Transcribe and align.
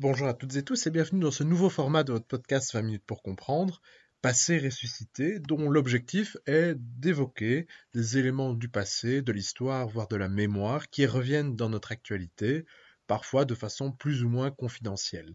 Bonjour 0.00 0.28
à 0.28 0.32
toutes 0.32 0.56
et 0.56 0.62
tous 0.62 0.86
et 0.86 0.90
bienvenue 0.90 1.20
dans 1.20 1.30
ce 1.30 1.44
nouveau 1.44 1.68
format 1.68 2.04
de 2.04 2.12
votre 2.12 2.26
podcast 2.26 2.72
20 2.72 2.80
minutes 2.80 3.04
pour 3.04 3.22
comprendre, 3.22 3.82
passé 4.22 4.56
ressuscité, 4.58 5.38
dont 5.40 5.68
l'objectif 5.68 6.38
est 6.46 6.74
d'évoquer 6.74 7.66
des 7.92 8.16
éléments 8.16 8.54
du 8.54 8.70
passé, 8.70 9.20
de 9.20 9.30
l'histoire, 9.30 9.86
voire 9.88 10.08
de 10.08 10.16
la 10.16 10.30
mémoire, 10.30 10.88
qui 10.88 11.04
reviennent 11.04 11.54
dans 11.54 11.68
notre 11.68 11.92
actualité, 11.92 12.64
parfois 13.06 13.44
de 13.44 13.54
façon 13.54 13.92
plus 13.92 14.24
ou 14.24 14.30
moins 14.30 14.50
confidentielle. 14.50 15.34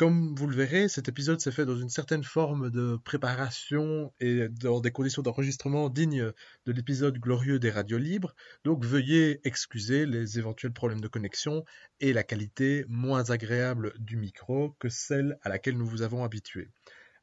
Comme 0.00 0.34
vous 0.34 0.46
le 0.46 0.56
verrez, 0.56 0.88
cet 0.88 1.10
épisode 1.10 1.42
s'est 1.42 1.52
fait 1.52 1.66
dans 1.66 1.76
une 1.76 1.90
certaine 1.90 2.24
forme 2.24 2.70
de 2.70 2.96
préparation 3.04 4.14
et 4.18 4.48
dans 4.48 4.80
des 4.80 4.92
conditions 4.92 5.20
d'enregistrement 5.20 5.90
dignes 5.90 6.32
de 6.64 6.72
l'épisode 6.72 7.18
glorieux 7.18 7.58
des 7.58 7.70
radios 7.70 7.98
libres, 7.98 8.34
donc 8.64 8.82
veuillez 8.82 9.46
excuser 9.46 10.06
les 10.06 10.38
éventuels 10.38 10.72
problèmes 10.72 11.02
de 11.02 11.08
connexion 11.08 11.66
et 12.00 12.14
la 12.14 12.22
qualité 12.22 12.86
moins 12.88 13.28
agréable 13.28 13.92
du 13.98 14.16
micro 14.16 14.74
que 14.78 14.88
celle 14.88 15.36
à 15.42 15.50
laquelle 15.50 15.76
nous 15.76 15.84
vous 15.84 16.00
avons 16.00 16.24
habitué. 16.24 16.70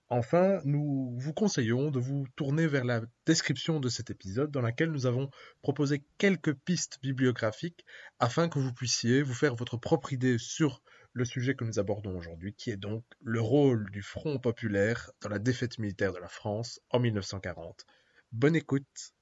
Enfin, 0.09 0.61
nous 0.63 1.15
vous 1.17 1.33
conseillons 1.33 1.89
de 1.89 1.99
vous 1.99 2.27
tourner 2.35 2.67
vers 2.67 2.85
la 2.85 3.01
description 3.25 3.79
de 3.79 3.89
cet 3.89 4.11
épisode 4.11 4.51
dans 4.51 4.61
laquelle 4.61 4.91
nous 4.91 5.07
avons 5.07 5.31
proposé 5.63 6.05
quelques 6.19 6.53
pistes 6.53 6.99
bibliographiques 7.01 7.83
afin 8.19 8.49
que 8.49 8.59
vous 8.59 8.71
puissiez 8.71 9.23
vous 9.23 9.33
faire 9.33 9.55
votre 9.55 9.77
propre 9.77 10.13
idée 10.13 10.37
sur 10.37 10.83
le 11.17 11.25
sujet 11.25 11.55
que 11.55 11.63
nous 11.63 11.79
abordons 11.79 12.15
aujourd'hui, 12.15 12.53
qui 12.53 12.69
est 12.69 12.77
donc 12.77 13.03
le 13.23 13.41
rôle 13.41 13.89
du 13.89 14.03
Front 14.03 14.37
populaire 14.37 15.09
dans 15.21 15.29
la 15.29 15.39
défaite 15.39 15.79
militaire 15.79 16.13
de 16.13 16.19
la 16.19 16.27
France 16.27 16.79
en 16.91 16.99
1940. 16.99 17.87
Bonne 18.31 18.55
écoute 18.55 19.13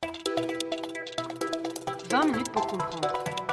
20 2.12 2.26
minutes 2.26 2.52
pour 2.52 2.68
comprendre. 2.68 3.45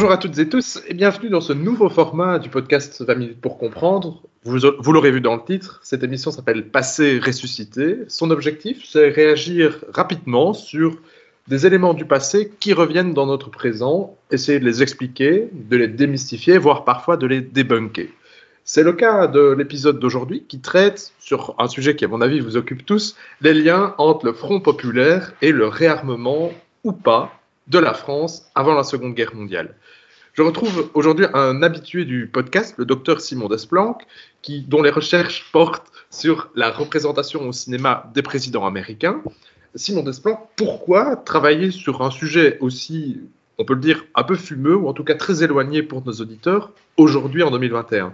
Bonjour 0.00 0.12
à 0.12 0.16
toutes 0.16 0.38
et 0.38 0.48
tous 0.48 0.80
et 0.88 0.94
bienvenue 0.94 1.28
dans 1.28 1.42
ce 1.42 1.52
nouveau 1.52 1.90
format 1.90 2.38
du 2.38 2.48
podcast 2.48 3.04
20 3.04 3.14
minutes 3.16 3.40
pour 3.42 3.58
comprendre. 3.58 4.22
Vous, 4.44 4.92
l'aurez 4.92 5.10
vu 5.10 5.20
dans 5.20 5.36
le 5.36 5.44
titre, 5.44 5.78
cette 5.82 6.02
émission 6.02 6.30
s'appelle 6.30 6.70
Passé 6.70 7.18
ressuscité. 7.18 7.98
Son 8.08 8.30
objectif, 8.30 8.82
c'est 8.86 9.10
réagir 9.10 9.84
rapidement 9.92 10.54
sur 10.54 10.96
des 11.48 11.66
éléments 11.66 11.92
du 11.92 12.06
passé 12.06 12.50
qui 12.60 12.72
reviennent 12.72 13.12
dans 13.12 13.26
notre 13.26 13.50
présent, 13.50 14.16
essayer 14.30 14.58
de 14.58 14.64
les 14.64 14.82
expliquer, 14.82 15.50
de 15.52 15.76
les 15.76 15.88
démystifier, 15.88 16.56
voire 16.56 16.86
parfois 16.86 17.18
de 17.18 17.26
les 17.26 17.42
débunker. 17.42 18.08
C'est 18.64 18.82
le 18.82 18.94
cas 18.94 19.26
de 19.26 19.50
l'épisode 19.50 19.98
d'aujourd'hui 19.98 20.44
qui 20.48 20.60
traite 20.60 21.12
sur 21.18 21.54
un 21.58 21.68
sujet 21.68 21.94
qui, 21.94 22.06
à 22.06 22.08
mon 22.08 22.22
avis, 22.22 22.40
vous 22.40 22.56
occupe 22.56 22.86
tous, 22.86 23.16
les 23.42 23.52
liens 23.52 23.94
entre 23.98 24.24
le 24.24 24.32
Front 24.32 24.60
populaire 24.60 25.34
et 25.42 25.52
le 25.52 25.68
réarmement 25.68 26.52
ou 26.84 26.92
pas 26.92 27.39
de 27.70 27.78
la 27.78 27.94
France 27.94 28.50
avant 28.54 28.74
la 28.74 28.82
Seconde 28.82 29.14
Guerre 29.14 29.34
mondiale. 29.34 29.74
Je 30.34 30.42
retrouve 30.42 30.90
aujourd'hui 30.94 31.26
un 31.34 31.62
habitué 31.62 32.04
du 32.04 32.26
podcast, 32.26 32.74
le 32.78 32.84
docteur 32.84 33.20
Simon 33.20 33.48
Desplanques, 33.48 34.02
qui, 34.42 34.62
dont 34.62 34.82
les 34.82 34.90
recherches 34.90 35.50
portent 35.52 35.90
sur 36.10 36.50
la 36.54 36.70
représentation 36.70 37.48
au 37.48 37.52
cinéma 37.52 38.10
des 38.14 38.22
présidents 38.22 38.66
américains. 38.66 39.22
Simon 39.74 40.02
Desplanques, 40.02 40.40
pourquoi 40.56 41.16
travailler 41.16 41.70
sur 41.70 42.02
un 42.02 42.10
sujet 42.10 42.58
aussi, 42.60 43.20
on 43.58 43.64
peut 43.64 43.74
le 43.74 43.80
dire, 43.80 44.04
un 44.14 44.24
peu 44.24 44.34
fumeux, 44.34 44.76
ou 44.76 44.88
en 44.88 44.92
tout 44.92 45.04
cas 45.04 45.14
très 45.14 45.44
éloigné 45.44 45.82
pour 45.82 46.04
nos 46.04 46.12
auditeurs, 46.12 46.72
aujourd'hui 46.96 47.42
en 47.42 47.50
2021 47.50 48.12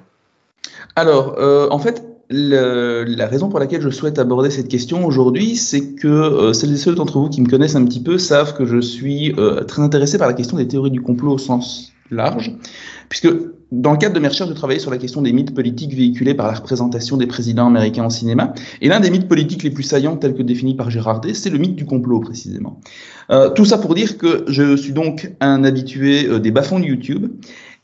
Alors, 0.97 1.39
euh, 1.39 1.69
en 1.70 1.79
fait, 1.79 2.03
la 2.29 3.27
raison 3.27 3.49
pour 3.49 3.61
laquelle 3.61 3.83
je 3.83 3.91
souhaite 3.91 4.19
aborder 4.19 4.51
cette 4.51 4.69
question 4.69 5.07
aujourd'hui, 5.07 5.57
c'est 5.57 5.95
que 5.95 6.09
euh, 6.09 6.53
celles 6.53 6.73
et 6.73 6.77
ceux 6.77 6.95
d'entre 6.95 7.19
vous 7.19 7.29
qui 7.29 7.41
me 7.41 7.49
connaissent 7.49 7.77
un 7.77 7.85
petit 7.85 8.03
peu 8.03 8.19
savent 8.19 8.55
que 8.55 8.67
je 8.67 8.81
suis 8.81 9.33
euh, 9.39 9.63
très 9.63 9.83
intéressé 9.83 10.19
par 10.19 10.27
la 10.27 10.35
question 10.35 10.57
des 10.57 10.67
théories 10.67 10.91
du 10.91 11.01
complot 11.01 11.35
au 11.35 11.39
sens 11.39 11.93
large, 12.11 12.53
puisque 13.09 13.29
dans 13.73 13.92
le 13.92 13.98
cadre 13.98 14.15
de 14.15 14.20
mes 14.20 14.29
recherches, 14.29 14.51
je 14.51 14.55
travaillais 14.55 14.81
sur 14.81 14.91
la 14.91 14.98
question 14.98 15.23
des 15.23 15.33
mythes 15.33 15.55
politiques 15.55 15.95
véhiculés 15.95 16.35
par 16.35 16.47
la 16.47 16.55
représentation 16.55 17.17
des 17.17 17.27
présidents 17.27 17.67
américains 17.67 18.07
au 18.07 18.11
cinéma. 18.11 18.55
Et 18.81 18.89
l'un 18.89 19.01
des 19.01 19.11
mythes 19.11 19.29
politiques 19.29 19.65
les 19.65 19.70
plus 19.70 19.83
saillants, 19.83 20.17
tels 20.17 20.35
que 20.35 20.42
définis 20.42 20.75
par 20.75 20.91
Gérard 20.91 21.20
Day, 21.20 21.35
c'est 21.35 21.51
le 21.51 21.59
mythe 21.59 21.75
du 21.75 21.85
complot, 21.85 22.20
précisément. 22.20 22.81
Euh, 23.31 23.51
tout 23.51 23.65
ça 23.65 23.79
pour 23.79 23.95
dire 23.95 24.19
que 24.19 24.45
je 24.47 24.77
suis 24.77 24.92
donc 24.92 25.33
un 25.41 25.65
habitué 25.65 26.39
des 26.39 26.53
bas-fonds 26.53 26.79
de 26.79 26.85
YouTube 26.85 27.33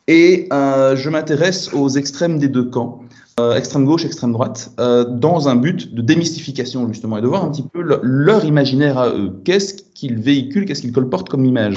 et 0.07 0.49
je 0.51 1.09
m'intéresse 1.09 1.73
aux 1.75 1.89
extrêmes 1.89 2.39
des 2.39 2.49
deux 2.49 2.65
camps. 2.65 3.03
Euh, 3.41 3.57
extrême 3.57 3.87
gauche, 3.87 4.05
extrême 4.05 4.33
droite, 4.33 4.73
euh, 4.79 5.05
dans 5.05 5.49
un 5.49 5.57
but 5.57 5.95
de 5.95 6.03
démystification 6.03 6.87
justement 6.89 7.17
et 7.17 7.23
de 7.23 7.27
voir 7.27 7.43
un 7.43 7.51
petit 7.51 7.63
peu 7.63 7.83
leur 8.03 8.45
imaginaire 8.45 8.99
à 8.99 9.09
eux. 9.09 9.33
Qu'est-ce 9.45 9.83
qu'ils 9.95 10.19
véhiculent, 10.19 10.67
qu'est-ce 10.67 10.83
qu'ils 10.83 10.93
colportent 10.93 11.31
comme 11.31 11.47
image? 11.47 11.77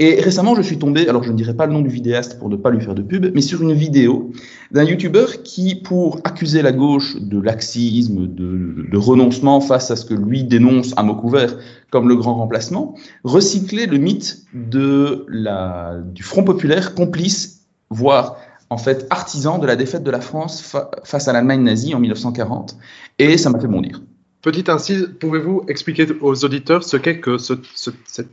Et 0.00 0.20
récemment, 0.20 0.56
je 0.56 0.62
suis 0.62 0.78
tombé, 0.78 1.08
alors 1.08 1.22
je 1.22 1.30
ne 1.30 1.36
dirai 1.36 1.54
pas 1.54 1.66
le 1.66 1.72
nom 1.72 1.82
du 1.82 1.88
vidéaste 1.88 2.38
pour 2.40 2.48
ne 2.48 2.56
pas 2.56 2.70
lui 2.70 2.80
faire 2.80 2.96
de 2.96 3.02
pub, 3.02 3.32
mais 3.32 3.40
sur 3.40 3.62
une 3.62 3.72
vidéo 3.72 4.32
d'un 4.72 4.84
youtubeur 4.84 5.42
qui, 5.44 5.76
pour 5.76 6.20
accuser 6.24 6.62
la 6.62 6.72
gauche 6.72 7.16
de 7.20 7.40
laxisme, 7.40 8.26
de, 8.26 8.86
de, 8.90 8.96
renoncement 8.96 9.60
face 9.60 9.92
à 9.92 9.96
ce 9.96 10.04
que 10.04 10.14
lui 10.14 10.42
dénonce 10.42 10.94
à 10.96 11.02
mot 11.04 11.14
couvert 11.14 11.56
comme 11.90 12.08
le 12.08 12.16
grand 12.16 12.34
remplacement, 12.34 12.94
recyclait 13.22 13.86
le 13.86 13.98
mythe 13.98 14.44
de 14.52 15.26
la, 15.28 15.96
du 16.14 16.22
Front 16.22 16.44
populaire 16.44 16.94
complice, 16.94 17.66
voire 17.90 18.36
en 18.70 18.78
fait 18.78 19.06
artisan 19.10 19.58
de 19.58 19.66
la 19.66 19.76
défaite 19.76 20.02
de 20.02 20.10
la 20.10 20.20
France 20.20 20.76
face 21.04 21.28
à 21.28 21.32
l'Allemagne 21.32 21.62
nazie 21.62 21.94
en 21.94 22.00
1940. 22.00 22.76
Et 23.18 23.38
ça 23.38 23.50
m'a 23.50 23.58
fait 23.58 23.66
bondir. 23.66 24.00
Petite 24.42 24.68
incise, 24.68 25.10
pouvez-vous 25.18 25.64
expliquer 25.68 26.06
aux 26.20 26.44
auditeurs 26.44 26.84
ce 26.84 26.96
qu'est 26.96 27.18
que 27.18 27.38
ce, 27.38 27.54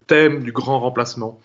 thème 0.07 0.43
du 0.43 0.51
grand 0.51 0.79
remplacement? 0.79 1.39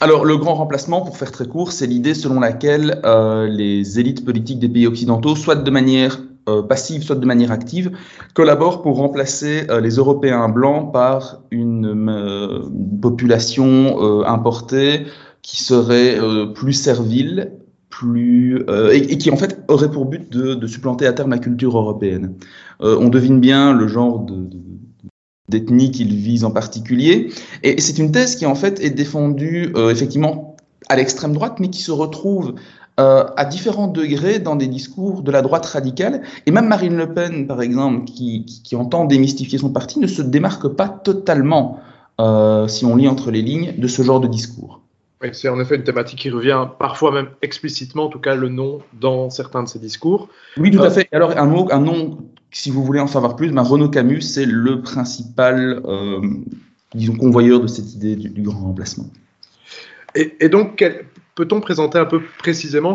Alors, 0.00 0.24
le 0.24 0.36
grand 0.38 0.54
remplacement, 0.54 1.02
pour 1.02 1.16
faire 1.16 1.30
très 1.30 1.46
court, 1.46 1.72
c'est 1.72 1.86
l'idée 1.86 2.14
selon 2.14 2.40
laquelle 2.40 3.00
euh, 3.04 3.46
les 3.46 4.00
élites 4.00 4.24
politiques 4.24 4.58
des 4.58 4.68
pays 4.68 4.86
occidentaux, 4.86 5.36
soit 5.36 5.54
de 5.54 5.70
manière 5.70 6.20
euh, 6.48 6.62
passive, 6.62 7.02
soit 7.02 7.16
de 7.16 7.26
manière 7.26 7.52
active, 7.52 7.92
collaborent 8.34 8.82
pour 8.82 8.96
remplacer 8.96 9.66
euh, 9.70 9.80
les 9.80 9.96
Européens 9.96 10.48
blancs 10.48 10.92
par 10.92 11.42
une 11.50 12.98
population 13.00 14.24
importée 14.24 15.06
qui 15.42 15.62
serait 15.62 16.18
plus 16.54 16.72
servile 16.72 17.59
euh, 18.06 18.92
et, 18.92 19.18
qui 19.18 19.30
en 19.30 19.36
fait 19.36 19.62
aurait 19.68 19.90
pour 19.90 20.06
but 20.06 20.30
de, 20.30 20.66
supplanter 20.66 21.06
à 21.06 21.12
terme 21.12 21.30
la 21.30 21.38
culture 21.38 21.76
européenne. 21.76 22.34
Euh, 22.82 22.96
on 22.98 23.08
devine 23.08 23.40
bien 23.40 23.72
le 23.72 23.88
genre 23.88 24.20
de, 24.20 24.48
d'ethnie 25.48 25.90
qu'il 25.90 26.14
vise 26.14 26.44
en 26.44 26.50
particulier, 26.50 27.32
et 27.62 27.80
c'est 27.80 27.98
une 27.98 28.12
thèse 28.12 28.36
qui 28.36 28.46
en 28.46 28.54
fait 28.54 28.80
est 28.80 28.90
défendue 28.90 29.72
euh, 29.76 29.90
effectivement 29.90 30.56
à 30.88 30.96
l'extrême 30.96 31.32
droite, 31.32 31.60
mais 31.60 31.68
qui 31.68 31.82
se 31.82 31.92
retrouve 31.92 32.54
à 32.96 33.46
différents 33.46 33.88
degrés 33.88 34.40
dans 34.40 34.56
des 34.56 34.66
discours 34.66 35.22
de 35.22 35.30
la 35.30 35.40
droite 35.40 35.64
radicale. 35.64 36.20
Et 36.44 36.50
même 36.50 36.68
Marine 36.68 36.98
Le 36.98 37.14
Pen, 37.14 37.46
par 37.46 37.62
exemple, 37.62 38.04
qui, 38.04 38.44
entend 38.74 39.06
démystifier 39.06 39.58
son 39.58 39.70
parti, 39.70 39.98
ne 40.00 40.06
se 40.06 40.20
démarque 40.20 40.68
pas 40.68 40.90
totalement, 40.90 41.78
si 42.68 42.84
on 42.84 42.96
lit 42.96 43.08
entre 43.08 43.30
les 43.30 43.40
lignes, 43.40 43.72
de 43.78 43.88
ce 43.88 44.02
genre 44.02 44.20
de 44.20 44.28
discours. 44.28 44.82
Oui, 45.22 45.28
c'est 45.32 45.48
en 45.48 45.60
effet 45.60 45.76
une 45.76 45.84
thématique 45.84 46.18
qui 46.18 46.30
revient 46.30 46.66
parfois 46.78 47.12
même 47.12 47.28
explicitement, 47.42 48.04
en 48.04 48.08
tout 48.08 48.18
cas 48.18 48.34
le 48.34 48.48
nom, 48.48 48.80
dans 48.98 49.28
certains 49.28 49.62
de 49.62 49.68
ses 49.68 49.78
discours. 49.78 50.28
Oui, 50.56 50.70
tout 50.70 50.82
à 50.82 50.86
euh, 50.86 50.90
fait. 50.90 51.08
Alors, 51.12 51.36
un, 51.36 51.44
mot, 51.44 51.68
un 51.70 51.80
nom, 51.80 52.18
si 52.50 52.70
vous 52.70 52.82
voulez 52.82 53.00
en 53.00 53.06
savoir 53.06 53.36
plus, 53.36 53.50
ben, 53.50 53.62
Renaud 53.62 53.90
Camus, 53.90 54.22
c'est 54.22 54.46
le 54.46 54.80
principal, 54.80 55.82
euh, 55.84 56.20
disons, 56.94 57.16
convoyeur 57.16 57.60
de 57.60 57.66
cette 57.66 57.92
idée 57.92 58.16
du, 58.16 58.42
grand 58.42 58.60
remplacement. 58.60 59.06
Et, 60.14 60.36
et 60.40 60.48
donc, 60.48 60.82
Peut-on 61.40 61.60
présenter 61.60 61.98
un 61.98 62.04
peu 62.04 62.20
précisément 62.38 62.94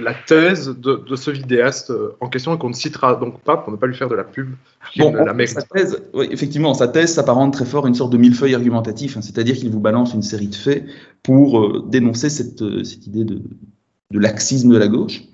la 0.00 0.14
thèse 0.14 0.74
de, 0.78 1.14
ce 1.14 1.30
vidéaste 1.30 1.90
euh, 1.90 2.16
en 2.20 2.28
question 2.28 2.54
et 2.54 2.58
qu'on 2.58 2.70
ne 2.70 2.74
citera 2.74 3.16
donc 3.16 3.40
pas 3.40 3.58
pour 3.58 3.70
ne 3.70 3.76
pas 3.76 3.86
lui 3.86 3.94
faire 3.94 4.08
de 4.08 4.14
la 4.14 4.24
pub 4.24 4.48
bon, 4.96 5.12
sa 5.46 5.60
thèse, 5.60 6.00
Effectivement, 6.30 6.72
sa 6.72 6.88
thèse 6.88 7.12
s'apparente 7.12 7.52
très 7.52 7.66
fort 7.66 7.84
à 7.84 7.88
une 7.88 7.94
sorte 7.94 8.10
de 8.10 8.16
millefeuille 8.16 8.54
argumentatif, 8.54 9.18
hein, 9.18 9.20
c'est-à-dire 9.20 9.56
qu'il 9.56 9.68
vous 9.68 9.80
balance 9.80 10.14
une 10.14 10.22
série 10.22 10.46
de 10.46 10.54
faits 10.54 10.86
pour 11.22 11.60
euh, 11.60 11.84
dénoncer 11.86 12.30
cette, 12.30 12.62
euh, 12.62 12.82
cette 12.82 13.06
idée 13.08 13.24
de, 13.24 13.42
de, 14.10 14.18
laxisme 14.18 14.70
de 14.70 14.78
la 14.78 14.88
gauche. 14.88 15.24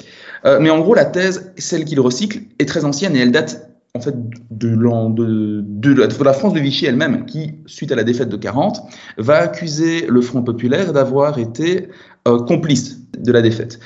mais 0.45 0.71
en 0.71 0.81
gros, 0.81 0.95
la 0.95 1.05
thèse, 1.05 1.53
celle 1.59 1.85
qu'il 1.85 2.01
recycle, 2.01 2.41
est 2.59 2.67
très 2.67 2.85
ancienne 2.85 3.15
et 3.15 3.21
elle 3.21 3.33
date 3.33 3.71
en 3.95 4.01
fait 4.01 4.15
de, 4.51 6.23
la 6.23 6.33
France 6.33 6.53
de 6.53 6.61
Vichy 6.61 6.87
elle-même, 6.87 7.27
qui, 7.27 7.55
suite 7.67 7.93
à 7.93 7.97
la 7.97 8.05
défaite 8.05 8.29
de 8.29 8.37
40, 8.37 8.81
va 9.19 9.39
accuser 9.39 10.07
le 10.07 10.21
Front 10.21 10.43
populaire 10.43 10.93
d'avoir 10.93 11.39
été 11.39 11.89
euh, 12.27 12.39
complice 12.41 13.01
de 13.19 13.33
la 13.33 13.43
défaite. 13.43 13.81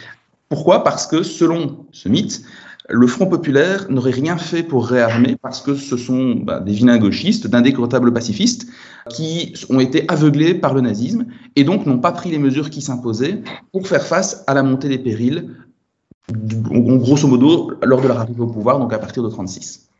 Pourquoi? 0.49 0.84
Parce 0.84 1.06
que 1.06 1.22
selon 1.22 1.87
ce 1.93 2.08
mythe, 2.08 2.43
le 2.88 3.06
Front 3.06 3.26
populaire 3.26 3.87
n'aurait 3.90 4.10
rien 4.10 4.37
fait 4.37 4.62
pour 4.62 4.87
réarmer 4.87 5.37
parce 5.40 5.62
que 5.62 5.75
ce 5.75 5.96
sont 5.96 6.34
bah, 6.34 6.60
des 6.60 6.72
vilains 6.72 6.98
gauchistes, 6.98 7.46
d'indécrottables 7.46 8.12
pacifistes 8.12 8.66
qui 9.08 9.55
ont 9.70 9.81
été 9.81 10.05
aveuglés 10.08 10.55
par 10.55 10.75
le 10.75 10.81
nazisme 10.81 11.26
et 11.56 11.64
donc 11.64 11.87
n'ont 11.87 12.00
pas 12.00 12.12
pris 12.12 12.31
les 12.31 12.38
mesures 12.38 12.70
qui 12.70 12.82
s'imposaient 12.82 13.40
pour 13.72 13.87
faire 13.87 14.05
face 14.05 14.44
à 14.46 14.55
la 14.55 14.62
montée 14.62 14.88
des 14.88 14.98
périls, 14.98 15.48
grosso 16.31 17.26
modo, 17.28 17.72
lors 17.82 18.02
de 18.02 18.08
leur 18.08 18.19
arrivée 18.19 18.40
au 18.40 18.46
pouvoir, 18.46 18.78
donc 18.78 18.93
à 18.93 18.98
partir 18.98 19.22
de 19.22 19.28
1936. 19.28 19.92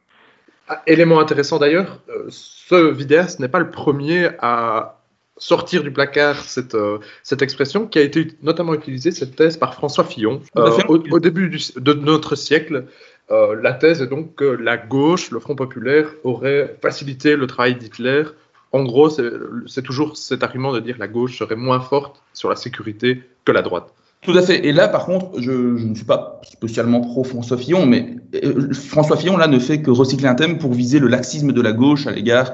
Ah, 0.69 0.83
élément 0.87 1.19
intéressant 1.19 1.59
d'ailleurs, 1.59 1.99
euh, 2.09 2.27
ce 2.29 2.91
vidéaste 2.93 3.41
n'est 3.41 3.49
pas 3.49 3.59
le 3.59 3.71
premier 3.71 4.31
à 4.39 4.99
sortir 5.37 5.83
du 5.83 5.91
placard 5.91 6.37
cette, 6.37 6.77
euh, 6.77 6.99
cette 7.25 7.43
expression 7.43 7.87
qui 7.87 7.99
a 7.99 8.03
été 8.03 8.29
notamment 8.43 8.75
utilisée, 8.75 9.11
cette 9.11 9.35
thèse, 9.35 9.57
par 9.57 9.75
François 9.75 10.05
Fillon 10.05 10.41
euh, 10.57 10.71
au, 10.89 11.19
début 11.19 11.51
de 11.77 11.93
notre 11.95 12.37
siècle. 12.37 12.87
la 13.29 13.73
thèse 13.73 14.03
est 14.03 14.07
donc 14.07 14.35
que 14.37 14.45
la 14.45 14.77
gauche, 14.77 15.31
le 15.31 15.41
Front 15.41 15.57
populaire, 15.57 16.13
aurait 16.23 16.77
facilité 16.81 17.35
le 17.35 17.47
travail 17.47 17.75
d'Hitler. 17.75 18.25
En 18.73 18.85
gros, 18.85 19.11
c'est 19.11 19.83
toujours 19.83 20.17
cet 20.17 20.43
argument 20.43 20.73
de 20.73 20.81
dire 20.81 20.97
que 20.97 21.01
la 21.01 21.09
gauche 21.09 21.39
serait 21.39 21.57
moins 21.57 21.81
forte 21.81 22.23
sur 22.35 22.49
la 22.49 22.57
sécurité 22.57 23.23
que 23.45 23.53
la 23.53 23.63
droite. 23.63 23.93
Tout 24.23 24.33
à 24.33 24.43
fait. 24.43 24.65
Et 24.67 24.73
là, 24.73 24.87
par 24.89 25.05
contre, 25.05 25.41
je, 25.41 25.51
ne 25.51 25.95
suis 25.95 26.05
pas 26.05 26.41
spécialement 26.45 27.01
pro 27.01 27.25
François 27.25 27.57
Fillon, 27.57 27.87
mais 27.87 28.17
euh, 28.45 28.73
François 28.73 29.17
Fillon, 29.17 29.37
là, 29.37 29.49
ne 29.49 29.59
fait 29.59 29.83
que 29.83 29.91
recycler 29.91 30.29
un 30.29 30.37
thème 30.37 30.59
pour 30.59 30.73
viser 30.73 31.01
le 31.01 31.09
laxisme 31.09 31.53
de 31.53 31.61
la 31.61 31.73
gauche 31.73 32.07
à 32.07 32.13
l'égard 32.13 32.53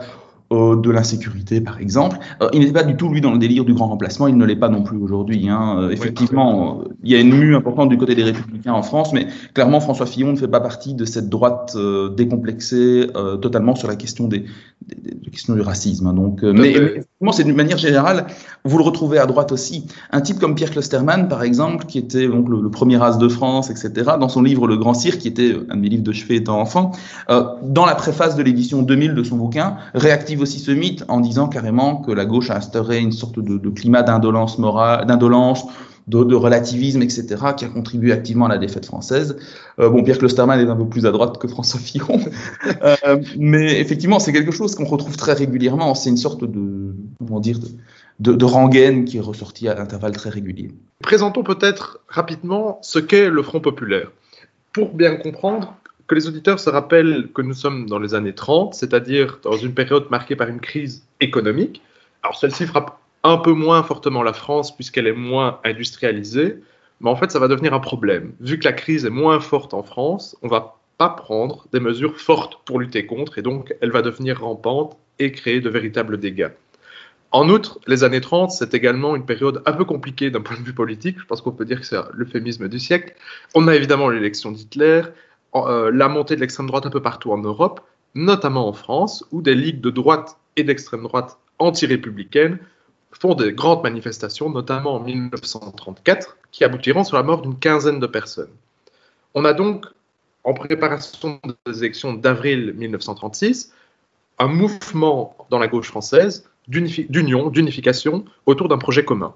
euh, 0.51 0.77
de 0.77 0.91
l'insécurité, 0.91 1.61
par 1.61 1.79
exemple. 1.79 2.17
Euh, 2.41 2.49
il 2.55 2.61
n'était 2.61 2.73
pas 2.73 2.83
du 2.83 2.97
tout, 2.97 3.11
lui, 3.11 3.21
dans 3.21 3.33
le 3.33 3.39
délire 3.39 3.67
du 3.67 3.75
grand 3.75 3.89
remplacement. 3.89 4.29
Il 4.29 4.39
ne 4.39 4.47
l'est 4.47 4.57
pas 4.57 4.71
non 4.71 4.83
plus 4.83 4.97
aujourd'hui. 4.97 5.47
Hein. 5.51 5.77
Euh, 5.79 5.91
effectivement, 5.91 6.85
il 7.03 7.13
y 7.13 7.17
a 7.17 7.21
une 7.21 7.35
mue 7.35 7.55
importante 7.55 7.91
du 7.91 7.99
côté 7.99 8.15
des 8.15 8.23
républicains 8.23 8.73
en 8.73 8.83
France, 8.83 9.13
mais 9.13 9.27
clairement, 9.53 9.79
François 9.81 10.07
Fillon 10.07 10.33
ne 10.33 10.37
fait 10.37 10.49
pas 10.49 10.61
partie 10.61 10.95
de 10.95 11.05
cette 11.05 11.29
droite 11.29 11.77
décomplexée 12.17 13.09
totalement 13.43 13.75
sur 13.75 13.89
la 13.89 13.97
question 13.97 14.27
des, 14.27 14.47
des, 14.89 15.31
questions 15.31 15.55
du 15.55 15.61
racisme. 15.61 16.07
Hein. 16.07 16.15
Donc, 16.15 16.43
mais, 16.43 16.71
effectivement, 16.71 17.33
c'est 17.33 17.45
d'une 17.45 17.57
manière 17.57 17.79
générale, 17.79 18.27
vous 18.65 18.79
le 18.79 18.85
retrouvez 18.85 19.19
à 19.19 19.27
droite 19.27 19.53
aussi. 19.53 19.87
Un 20.11 20.21
type 20.21 20.39
comme 20.39 20.55
Pierre 20.55 20.71
Klosterman, 20.71 21.29
par 21.29 21.43
exemple, 21.43 21.87
qui 21.87 21.99
était 21.99 22.29
donc 22.29 22.49
le, 22.49 22.71
premier 22.71 22.97
race 22.97 23.19
de 23.19 23.29
France, 23.29 23.71
etc., 23.71 24.13
dans 24.19 24.29
son 24.29 24.43
livre 24.43 24.67
Le 24.67 24.77
Grand 24.77 24.95
Cirque, 24.95 25.19
qui 25.19 25.29
était 25.29 25.57
un 25.71 25.77
de 25.77 25.81
mes 25.81 25.89
livres 25.89 26.03
de 26.03 26.13
chevet 26.13 26.37
étant 26.37 26.61
enfant, 26.61 26.93
dans 27.29 27.87
la 27.87 27.95
préface 27.95 28.37
de 28.37 28.43
l'édition 28.43 28.83
2000 28.83 29.15
de 29.15 29.23
son 29.23 29.37
bouquin, 29.37 29.77
réactive 29.95 30.41
aussi 30.41 30.59
ce 30.59 30.71
mythe 30.71 31.05
en 31.09 31.21
disant 31.21 31.49
carrément 31.49 31.97
que 31.97 32.13
la 32.13 32.25
gauche 32.25 32.51
a 32.51 32.57
instauré 32.57 32.99
une 32.99 33.13
sorte 33.13 33.39
de, 33.39 33.69
climat 33.71 34.03
d'indolence 34.03 34.59
morale, 34.59 35.07
d'indolence, 35.07 35.65
de, 36.09 36.35
relativisme, 36.35 37.03
etc., 37.03 37.37
qui 37.57 37.65
a 37.65 37.69
contribué 37.69 38.13
activement 38.13 38.47
à 38.47 38.49
la 38.49 38.59
défaite 38.59 38.87
française. 38.87 39.37
Euh, 39.79 39.91
bon, 39.91 40.03
Pierre 40.03 40.19
Klosterman 40.19 40.59
est 40.59 40.71
un 40.71 40.77
peu 40.77 40.87
plus 40.87 41.07
à 41.07 41.11
droite 41.11 41.39
que 41.39 41.49
François 41.49 41.81
Fillon, 41.81 42.19
euh, 42.83 43.23
mais 43.39 43.81
effectivement, 43.81 44.19
c'est 44.19 44.33
quelque 44.33 44.53
chose 44.53 44.75
qu'on 44.75 44.87
retrouve 44.87 45.17
très 45.17 45.35
régulièrement. 45.35 45.95
C'est 45.95 46.11
une 46.11 46.17
sorte 46.17 46.45
de, 46.45 46.95
comment 47.19 47.41
dire, 47.41 47.59
de, 48.21 48.33
de, 48.33 48.45
rengaine 48.45 49.05
qui 49.05 49.19
est 49.19 49.21
ressortie 49.21 49.69
à 49.69 49.79
intervalles 49.81 50.17
très 50.17 50.31
réguliers. 50.31 50.73
Présentons 51.03 51.43
peut-être 51.43 52.01
rapidement 52.09 52.79
ce 52.83 52.99
qu'est 52.99 53.29
le 53.29 53.43
Front 53.43 53.61
populaire. 53.61 54.11
Pour 54.73 54.95
bien 54.95 55.17
comprendre, 55.17 55.77
que 56.09 56.15
les 56.15 56.27
auditeurs 56.27 56.59
se 56.59 56.71
rappellent 56.71 57.29
que 57.35 57.43
nous 57.43 57.53
sommes 57.53 57.87
dans 57.87 57.99
les 57.99 58.15
années 58.15 58.35
30, 58.35 58.75
c'est-à-dire 58.75 59.39
dans 59.43 59.57
une 59.57 59.75
période 59.75 60.07
marquée 60.11 60.37
par 60.37 60.49
une 60.49 60.61
crise 60.61 61.05
économique. 61.21 61.83
Alors 62.23 62.37
celle-ci 62.37 62.67
frappe 62.67 62.98
un 63.25 63.37
peu 63.39 63.53
moins 63.53 63.83
fortement 63.83 64.23
la 64.23 64.33
France 64.33 64.75
puisqu'elle 64.75 65.07
est 65.07 65.13
moins 65.13 65.61
industrialisée, 65.65 66.57
mais 67.01 67.11
en 67.11 67.17
fait 67.17 67.31
ça 67.31 67.39
va 67.39 67.49
devenir 67.49 67.75
un 67.75 67.81
problème. 67.81 68.33
Vu 68.41 68.59
que 68.59 68.65
la 68.65 68.73
crise 68.73 69.05
est 69.05 69.11
moins 69.11 69.41
forte 69.41 69.75
en 69.75 69.83
France, 69.83 70.37
on 70.43 70.49
va 70.49 70.79
pas 70.99 71.11
prendre 71.11 71.67
des 71.73 71.81
mesures 71.81 72.19
fortes 72.19 72.61
pour 72.65 72.81
lutter 72.81 73.07
contre 73.07 73.39
et 73.39 73.43
donc 73.43 73.75
elle 73.81 73.91
va 73.91 74.03
devenir 74.03 74.41
rampante 74.41 74.97
et 75.19 75.33
créer 75.33 75.61
de 75.61 75.69
véritables 75.69 76.19
dégâts. 76.19 76.51
En 77.31 77.51
outre, 77.51 77.79
les 77.87 78.05
années 78.05 78.23
30, 78.23 78.53
c'est 78.53 78.73
également 78.73 79.15
une 79.15 79.27
période 79.27 79.63
un 79.67 79.73
peu 79.73 79.85
compliquée 79.85 80.31
d'un 80.31 80.41
point 80.41 80.57
de 80.57 80.63
vue 80.63 80.73
politique. 80.73 81.19
Je 81.21 81.27
pense 81.27 81.43
qu'on 81.43 81.53
peut 81.53 81.67
dire 81.67 81.81
que 81.81 81.87
c'est 81.87 81.99
l'euphémisme 82.15 82.69
du 82.69 82.79
siècle. 82.79 83.15
On 83.55 83.69
a 83.69 83.75
évidemment 83.75 84.09
l'élection 84.09 84.51
d'Hitler, 84.51 85.03
euh, 85.55 85.91
la 85.93 86.09
montée 86.09 86.37
de 86.37 86.41
l'extrême 86.41 86.67
droite 86.67 86.87
un 86.87 86.91
peu 86.91 87.03
partout 87.03 87.31
en 87.31 87.39
Europe, 87.39 87.83
notamment 88.15 88.67
en 88.67 88.73
France, 88.73 89.27
où 89.31 89.43
des 89.43 89.55
ligues 89.55 89.83
de 89.83 89.91
droite 89.91 90.39
et 90.57 90.65
d'extrême 90.65 91.03
droite 91.03 91.39
anti-républicaines 91.59 92.59
font 93.13 93.35
des 93.35 93.53
grandes 93.53 93.83
manifestations, 93.83 94.51
notamment 94.51 94.97
en 94.97 95.01
1934, 95.01 96.37
qui 96.51 96.65
aboutiront 96.65 97.05
sur 97.05 97.17
la 97.17 97.23
mort 97.23 97.43
d'une 97.43 97.59
quinzaine 97.59 98.01
de 98.01 98.07
personnes. 98.07 98.51
On 99.35 99.45
a 99.45 99.53
donc, 99.53 99.87
en 100.45 100.55
préparation 100.55 101.41
des 101.67 101.79
élections 101.79 102.15
d'avril 102.15 102.75
1936, 102.77 103.73
un 104.39 104.49
mouvement 104.49 105.37
dans 105.51 105.59
la 105.59 105.69
gauche 105.69 105.89
française 105.89 106.49
d'union, 106.69 107.49
d'unification 107.49 108.25
autour 108.47 108.69
d'un 108.69 108.79
projet 108.79 109.05
commun 109.05 109.35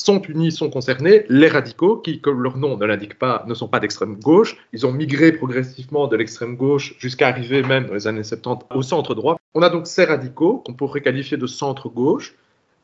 sont 0.00 0.22
unis, 0.22 0.52
sont 0.52 0.70
concernés 0.70 1.24
les 1.28 1.48
radicaux, 1.48 1.96
qui, 1.96 2.20
comme 2.20 2.42
leur 2.42 2.56
nom 2.56 2.76
ne 2.76 2.86
l'indique 2.86 3.18
pas, 3.18 3.44
ne 3.46 3.54
sont 3.54 3.68
pas 3.68 3.80
d'extrême 3.80 4.16
gauche. 4.16 4.56
Ils 4.72 4.86
ont 4.86 4.92
migré 4.92 5.32
progressivement 5.32 6.06
de 6.06 6.16
l'extrême 6.16 6.56
gauche 6.56 6.94
jusqu'à 6.98 7.28
arriver 7.28 7.62
même 7.62 7.86
dans 7.86 7.94
les 7.94 8.06
années 8.06 8.22
70 8.22 8.66
au 8.74 8.82
centre 8.82 9.14
droit. 9.14 9.38
On 9.54 9.62
a 9.62 9.70
donc 9.70 9.86
ces 9.86 10.04
radicaux, 10.04 10.62
qu'on 10.64 10.74
pourrait 10.74 11.00
qualifier 11.00 11.36
de 11.36 11.46
centre 11.46 11.88
gauche, 11.88 12.34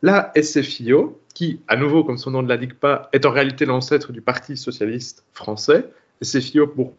la 0.02 0.32
SFIO, 0.41 1.20
qui, 1.35 1.61
à 1.69 1.76
nouveau, 1.76 2.05
comme 2.05 2.19
son 2.19 2.31
nom 2.31 2.43
ne 2.43 2.49
l'indique 2.49 2.79
pas, 2.79 3.08
est 3.12 3.26
en 3.26 3.31
réalité 3.31 3.64
l'ancêtre 3.64 4.12
du 4.12 4.20
Parti 4.20 4.56
socialiste 4.56 5.25
français. 5.32 5.91
SFIO 6.23 6.67
pour 6.67 6.94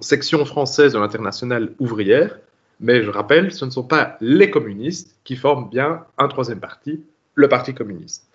section 0.00 0.44
française 0.44 0.94
de 0.94 0.98
l'internationale 0.98 1.74
ouvrière. 1.78 2.38
Mais 2.80 3.02
je 3.02 3.10
rappelle, 3.10 3.52
ce 3.52 3.64
ne 3.64 3.70
sont 3.70 3.82
pas 3.82 4.16
les 4.20 4.50
communistes 4.50 5.16
qui 5.24 5.36
forment 5.36 5.68
bien 5.68 6.04
un 6.16 6.28
troisième 6.28 6.60
parti, 6.60 7.02
le 7.34 7.48
Parti 7.48 7.74
communiste. 7.74 8.28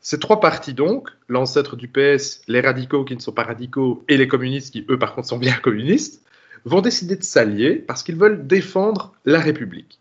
Ces 0.00 0.18
trois 0.18 0.38
partis, 0.38 0.74
donc, 0.74 1.08
l'ancêtre 1.28 1.76
du 1.76 1.88
PS, 1.88 2.42
les 2.46 2.60
radicaux 2.60 3.04
qui 3.04 3.16
ne 3.16 3.20
sont 3.20 3.32
pas 3.32 3.44
radicaux 3.44 4.04
et 4.06 4.18
les 4.18 4.28
communistes 4.28 4.70
qui, 4.70 4.84
eux, 4.90 4.98
par 4.98 5.14
contre, 5.14 5.28
sont 5.28 5.38
bien 5.38 5.54
communistes, 5.62 6.22
vont 6.66 6.82
décider 6.82 7.16
de 7.16 7.22
s'allier 7.22 7.76
parce 7.76 8.02
qu'ils 8.02 8.16
veulent 8.16 8.46
défendre 8.46 9.14
la 9.24 9.40
République. 9.40 9.98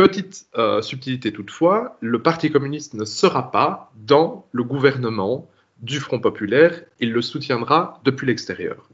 Petite 0.00 0.46
euh, 0.56 0.80
subtilité 0.80 1.30
toutefois, 1.30 1.98
le 2.00 2.22
Parti 2.22 2.50
communiste 2.50 2.94
ne 2.94 3.04
sera 3.04 3.50
pas 3.50 3.92
dans 3.96 4.46
le 4.50 4.64
gouvernement 4.64 5.46
du 5.82 6.00
Front 6.00 6.18
populaire, 6.18 6.80
il 7.00 7.12
le 7.12 7.20
soutiendra 7.20 8.00
depuis 8.02 8.26
l'extérieur. 8.26 8.88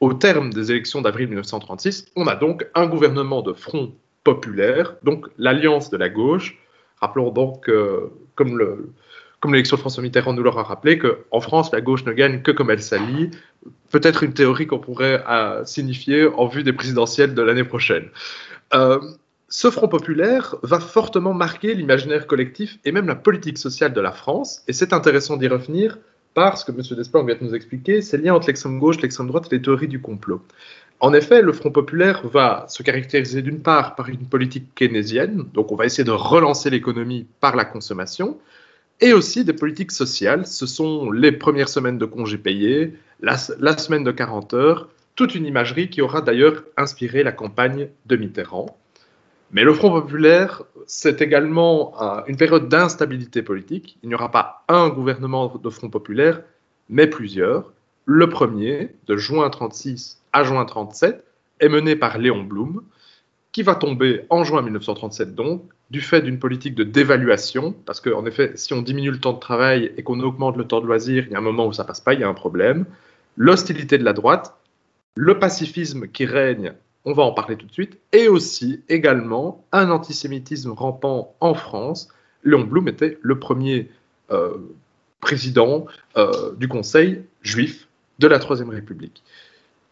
Au 0.00 0.12
terme 0.12 0.52
des 0.52 0.70
élections 0.70 1.00
d'avril 1.00 1.28
1936, 1.28 2.12
on 2.14 2.26
a 2.26 2.36
donc 2.36 2.66
un 2.74 2.88
gouvernement 2.88 3.40
de 3.40 3.54
Front 3.54 3.94
populaire, 4.22 4.96
donc 5.02 5.28
l'alliance 5.38 5.88
de 5.88 5.96
la 5.96 6.10
gauche. 6.10 6.58
Rappelons 7.00 7.30
donc 7.30 7.70
comme 8.34 9.54
l'élection 9.54 9.76
de 9.76 9.80
François 9.80 10.02
Mitterrand 10.02 10.34
nous 10.34 10.42
l'aura 10.42 10.62
rappelé, 10.62 10.98
qu'en 10.98 11.40
France, 11.40 11.72
la 11.72 11.80
gauche 11.80 12.04
ne 12.04 12.12
gagne 12.12 12.42
que 12.42 12.50
comme 12.50 12.70
elle 12.70 12.82
s'allie. 12.82 13.30
Peut-être 13.90 14.24
une 14.24 14.34
théorie 14.34 14.66
qu'on 14.66 14.78
pourrait 14.78 15.24
euh, 15.26 15.64
signifier 15.64 16.26
en 16.26 16.48
vue 16.48 16.64
des 16.64 16.74
présidentielles 16.74 17.34
de 17.34 17.40
l'année 17.40 17.64
prochaine. 17.64 18.10
Euh, 18.74 19.00
ce 19.52 19.68
Front 19.68 19.88
populaire 19.88 20.54
va 20.62 20.78
fortement 20.78 21.34
marquer 21.34 21.74
l'imaginaire 21.74 22.28
collectif 22.28 22.78
et 22.84 22.92
même 22.92 23.08
la 23.08 23.16
politique 23.16 23.58
sociale 23.58 23.92
de 23.92 24.00
la 24.00 24.12
France, 24.12 24.62
et 24.68 24.72
c'est 24.72 24.92
intéressant 24.92 25.36
d'y 25.36 25.48
revenir 25.48 25.98
parce 26.34 26.62
que 26.62 26.70
M. 26.70 26.82
Desplan 26.96 27.24
vient 27.24 27.34
de 27.34 27.44
nous 27.44 27.54
expliquer 27.56 28.00
ces 28.00 28.16
liens 28.16 28.34
entre 28.34 28.46
l'extrême 28.46 28.78
gauche, 28.78 29.00
l'extrême 29.00 29.26
droite 29.26 29.48
et 29.50 29.56
les 29.56 29.62
théories 29.62 29.88
du 29.88 30.00
complot. 30.00 30.40
En 31.00 31.12
effet, 31.12 31.42
le 31.42 31.52
Front 31.52 31.72
populaire 31.72 32.24
va 32.28 32.66
se 32.68 32.84
caractériser 32.84 33.42
d'une 33.42 33.60
part 33.60 33.96
par 33.96 34.08
une 34.08 34.24
politique 34.24 34.72
keynésienne, 34.76 35.44
donc 35.52 35.72
on 35.72 35.76
va 35.76 35.84
essayer 35.84 36.04
de 36.04 36.12
relancer 36.12 36.70
l'économie 36.70 37.26
par 37.40 37.56
la 37.56 37.64
consommation, 37.64 38.38
et 39.00 39.12
aussi 39.12 39.44
des 39.44 39.52
politiques 39.52 39.92
sociales. 39.92 40.46
Ce 40.46 40.66
sont 40.66 41.10
les 41.10 41.32
premières 41.32 41.70
semaines 41.70 41.98
de 41.98 42.04
congés 42.04 42.38
payés, 42.38 42.94
la, 43.20 43.36
semaine 43.36 44.04
de 44.04 44.12
40 44.12 44.54
heures, 44.54 44.88
toute 45.16 45.34
une 45.34 45.46
imagerie 45.46 45.90
qui 45.90 46.02
aura 46.02 46.20
d'ailleurs 46.20 46.62
inspiré 46.76 47.24
la 47.24 47.32
campagne 47.32 47.88
de 48.06 48.16
Mitterrand. 48.16 48.76
Mais 49.52 49.64
le 49.64 49.74
Front 49.74 49.90
populaire, 49.90 50.62
c'est 50.86 51.20
également 51.22 51.94
une 52.26 52.36
période 52.36 52.68
d'instabilité 52.68 53.42
politique. 53.42 53.98
Il 54.02 54.08
n'y 54.08 54.14
aura 54.14 54.30
pas 54.30 54.64
un 54.68 54.88
gouvernement 54.88 55.52
de 55.62 55.70
Front 55.70 55.90
populaire, 55.90 56.42
mais 56.88 57.06
plusieurs. 57.06 57.72
Le 58.04 58.28
premier, 58.28 58.90
de 59.06 59.16
juin 59.16 59.50
36 59.50 60.20
à 60.32 60.44
juin 60.44 60.64
37 60.64 61.24
est 61.60 61.68
mené 61.68 61.96
par 61.96 62.18
Léon 62.18 62.42
Blum, 62.42 62.82
qui 63.52 63.62
va 63.62 63.74
tomber 63.74 64.24
en 64.30 64.44
juin 64.44 64.62
1937 64.62 65.34
donc, 65.34 65.64
du 65.90 66.00
fait 66.00 66.22
d'une 66.22 66.38
politique 66.38 66.76
de 66.76 66.84
dévaluation, 66.84 67.74
parce 67.84 68.00
qu'en 68.00 68.24
effet, 68.26 68.52
si 68.54 68.72
on 68.72 68.82
diminue 68.82 69.10
le 69.10 69.18
temps 69.18 69.32
de 69.32 69.40
travail 69.40 69.92
et 69.96 70.04
qu'on 70.04 70.20
augmente 70.20 70.56
le 70.56 70.64
temps 70.64 70.80
de 70.80 70.86
loisir, 70.86 71.24
il 71.26 71.32
y 71.32 71.34
a 71.34 71.38
un 71.38 71.42
moment 71.42 71.66
où 71.66 71.72
ça 71.72 71.82
passe 71.82 72.00
pas, 72.00 72.14
il 72.14 72.20
y 72.20 72.24
a 72.24 72.28
un 72.28 72.34
problème. 72.34 72.86
L'hostilité 73.36 73.98
de 73.98 74.04
la 74.04 74.12
droite, 74.12 74.54
le 75.16 75.40
pacifisme 75.40 76.06
qui 76.06 76.26
règne, 76.26 76.74
on 77.04 77.12
va 77.12 77.22
en 77.22 77.32
parler 77.32 77.56
tout 77.56 77.66
de 77.66 77.72
suite, 77.72 77.98
et 78.12 78.28
aussi 78.28 78.82
également 78.88 79.64
un 79.72 79.90
antisémitisme 79.90 80.72
rampant 80.72 81.34
en 81.40 81.54
France. 81.54 82.08
Léon 82.44 82.64
Blum 82.64 82.88
était 82.88 83.18
le 83.22 83.38
premier 83.38 83.90
euh, 84.30 84.56
président 85.20 85.86
euh, 86.16 86.54
du 86.56 86.68
Conseil 86.68 87.22
juif 87.42 87.88
de 88.18 88.26
la 88.26 88.38
Troisième 88.38 88.70
République. 88.70 89.22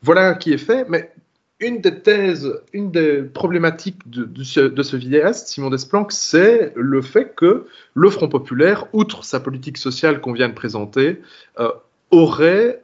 Voilà 0.03 0.35
qui 0.35 0.53
est 0.53 0.59
fait, 0.59 0.87
mais 0.89 1.13
une 1.61 1.81
des 1.81 2.01
thèses, 2.01 2.61
une 2.73 2.91
des 2.91 3.23
problématiques 3.23 4.09
de, 4.09 4.45
ce, 4.45 4.97
vidéaste, 4.97 5.49
Simon 5.49 5.71
Desplanques, 5.71 6.13
c'est 6.13 6.73
le 6.77 7.03
fait 7.03 7.35
que 7.35 7.67
le 7.95 8.11
Front 8.11 8.29
populaire, 8.29 8.87
outre 8.93 9.25
sa 9.25 9.41
politique 9.41 9.77
sociale 9.77 10.21
qu'on 10.21 10.33
vient 10.33 10.49
de 10.49 10.55
présenter, 10.55 11.21
euh, 11.59 11.73
aurait 12.11 12.83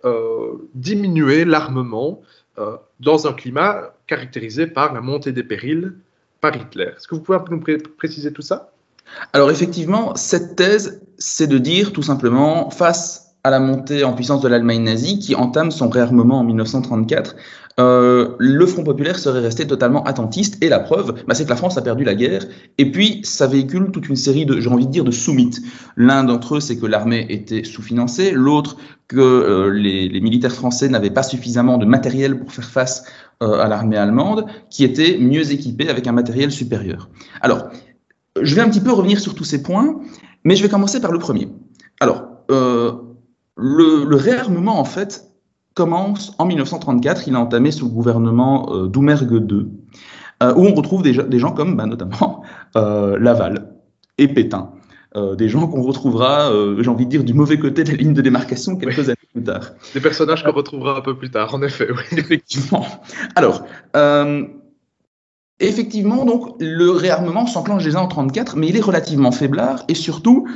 diminué 0.74 1.46
l'armement 1.46 2.20
dans 3.04 3.26
un 3.26 3.32
climat 3.32 3.94
caractérisé 4.06 4.66
par 4.66 4.92
la 4.92 5.00
montée 5.00 5.32
des 5.32 5.44
périls 5.44 5.92
par 6.40 6.56
Hitler. 6.56 6.90
Est-ce 6.96 7.06
que 7.06 7.14
vous 7.14 7.20
pouvez 7.20 7.38
nous 7.50 7.62
préciser 7.96 8.32
tout 8.32 8.42
ça? 8.42 8.72
Alors 9.32 9.50
effectivement, 9.50 10.16
cette 10.16 10.56
thèse, 10.56 11.02
c'est 11.18 11.46
de 11.46 11.58
dire 11.58 11.92
tout 11.92 12.02
simplement, 12.02 12.70
face 12.70 13.23
à 13.44 13.50
la 13.50 13.60
montée 13.60 14.04
en 14.04 14.14
puissance 14.14 14.40
de 14.40 14.48
l'Allemagne 14.48 14.82
nazie, 14.82 15.18
qui 15.18 15.34
entame 15.34 15.70
son 15.70 15.90
réarmement 15.90 16.40
en 16.40 16.44
1934, 16.44 17.36
euh, 17.80 18.36
le 18.38 18.66
Front 18.66 18.84
populaire 18.84 19.18
serait 19.18 19.40
resté 19.40 19.66
totalement 19.66 20.02
attentiste. 20.04 20.62
Et 20.62 20.68
la 20.70 20.80
preuve, 20.80 21.14
bah, 21.26 21.34
c'est 21.34 21.44
que 21.44 21.50
la 21.50 21.56
France 21.56 21.76
a 21.76 21.82
perdu 21.82 22.04
la 22.04 22.14
guerre. 22.14 22.46
Et 22.78 22.90
puis, 22.90 23.20
ça 23.22 23.46
véhicule 23.46 23.90
toute 23.90 24.08
une 24.08 24.16
série 24.16 24.46
de, 24.46 24.60
j'ai 24.60 24.70
envie 24.70 24.86
de 24.86 24.90
dire, 24.90 25.04
de 25.04 25.10
sous-mythes. 25.10 25.60
L'un 25.96 26.24
d'entre 26.24 26.56
eux, 26.56 26.60
c'est 26.60 26.78
que 26.78 26.86
l'armée 26.86 27.26
était 27.28 27.64
sous-financée. 27.64 28.30
L'autre, 28.30 28.76
que 29.08 29.20
euh, 29.20 29.70
les, 29.70 30.20
militaires 30.20 30.52
français 30.52 30.88
n'avaient 30.88 31.10
pas 31.10 31.22
suffisamment 31.22 31.76
de 31.76 31.84
matériel 31.84 32.38
pour 32.38 32.50
faire 32.50 32.64
face 32.64 33.04
euh, 33.42 33.60
à 33.60 33.68
l'armée 33.68 33.98
allemande, 33.98 34.46
qui 34.70 34.84
était 34.84 35.18
mieux 35.18 35.52
équipée 35.52 35.90
avec 35.90 36.06
un 36.06 36.12
matériel 36.12 36.50
supérieur. 36.50 37.10
Alors, 37.42 37.68
je 38.40 38.54
vais 38.54 38.62
un 38.62 38.70
petit 38.70 38.80
peu 38.80 38.92
revenir 38.92 39.20
sur 39.20 39.34
tous 39.34 39.44
ces 39.44 39.62
points, 39.62 40.00
mais 40.44 40.56
je 40.56 40.62
vais 40.62 40.70
commencer 40.70 41.00
par 41.00 41.12
le 41.12 41.18
premier. 41.18 41.48
Alors, 42.00 42.24
le, 43.56 44.04
le, 44.04 44.16
réarmement, 44.16 44.78
en 44.78 44.84
fait, 44.84 45.30
commence 45.74 46.34
en 46.38 46.46
1934. 46.46 47.28
Il 47.28 47.34
a 47.34 47.40
entamé 47.40 47.70
sous 47.70 47.86
le 47.86 47.90
gouvernement 47.90 48.72
euh, 48.72 48.86
d'Oumergue 48.86 49.50
II, 49.50 49.68
euh, 50.42 50.54
où 50.54 50.66
on 50.66 50.74
retrouve 50.74 51.02
des, 51.02 51.12
des 51.12 51.38
gens 51.38 51.52
comme 51.52 51.76
bah, 51.76 51.86
notamment 51.86 52.42
euh, 52.76 53.18
Laval 53.18 53.74
et 54.18 54.28
Pétain. 54.28 54.70
Euh, 55.16 55.36
des 55.36 55.48
gens 55.48 55.68
qu'on 55.68 55.82
retrouvera, 55.82 56.50
j'ai 56.80 56.88
envie 56.88 57.04
de 57.04 57.10
dire, 57.10 57.22
du 57.22 57.34
mauvais 57.34 57.56
côté 57.56 57.84
de 57.84 57.90
la 57.90 57.96
ligne 57.96 58.14
de 58.14 58.22
démarcation 58.22 58.76
quelques 58.76 58.98
oui. 58.98 59.04
années 59.04 59.28
plus 59.32 59.44
tard. 59.44 59.70
Des 59.94 60.00
personnages 60.00 60.42
qu'on 60.42 60.50
retrouvera 60.50 60.98
un 60.98 61.02
peu 61.02 61.16
plus 61.16 61.30
tard, 61.30 61.54
en 61.54 61.62
effet. 61.62 61.86
Oui. 61.88 62.02
Effectivement. 62.18 62.84
Alors, 63.36 63.62
effectivement, 65.60 66.24
donc, 66.24 66.56
le 66.58 66.90
réarmement 66.90 67.46
s'enclenche 67.46 67.84
déjà 67.84 67.98
en 67.98 68.08
1934, 68.08 68.56
mais 68.56 68.68
il 68.68 68.76
est 68.76 68.80
relativement 68.80 69.30
faiblard, 69.30 69.84
et 69.86 69.94
surtout, 69.94 70.48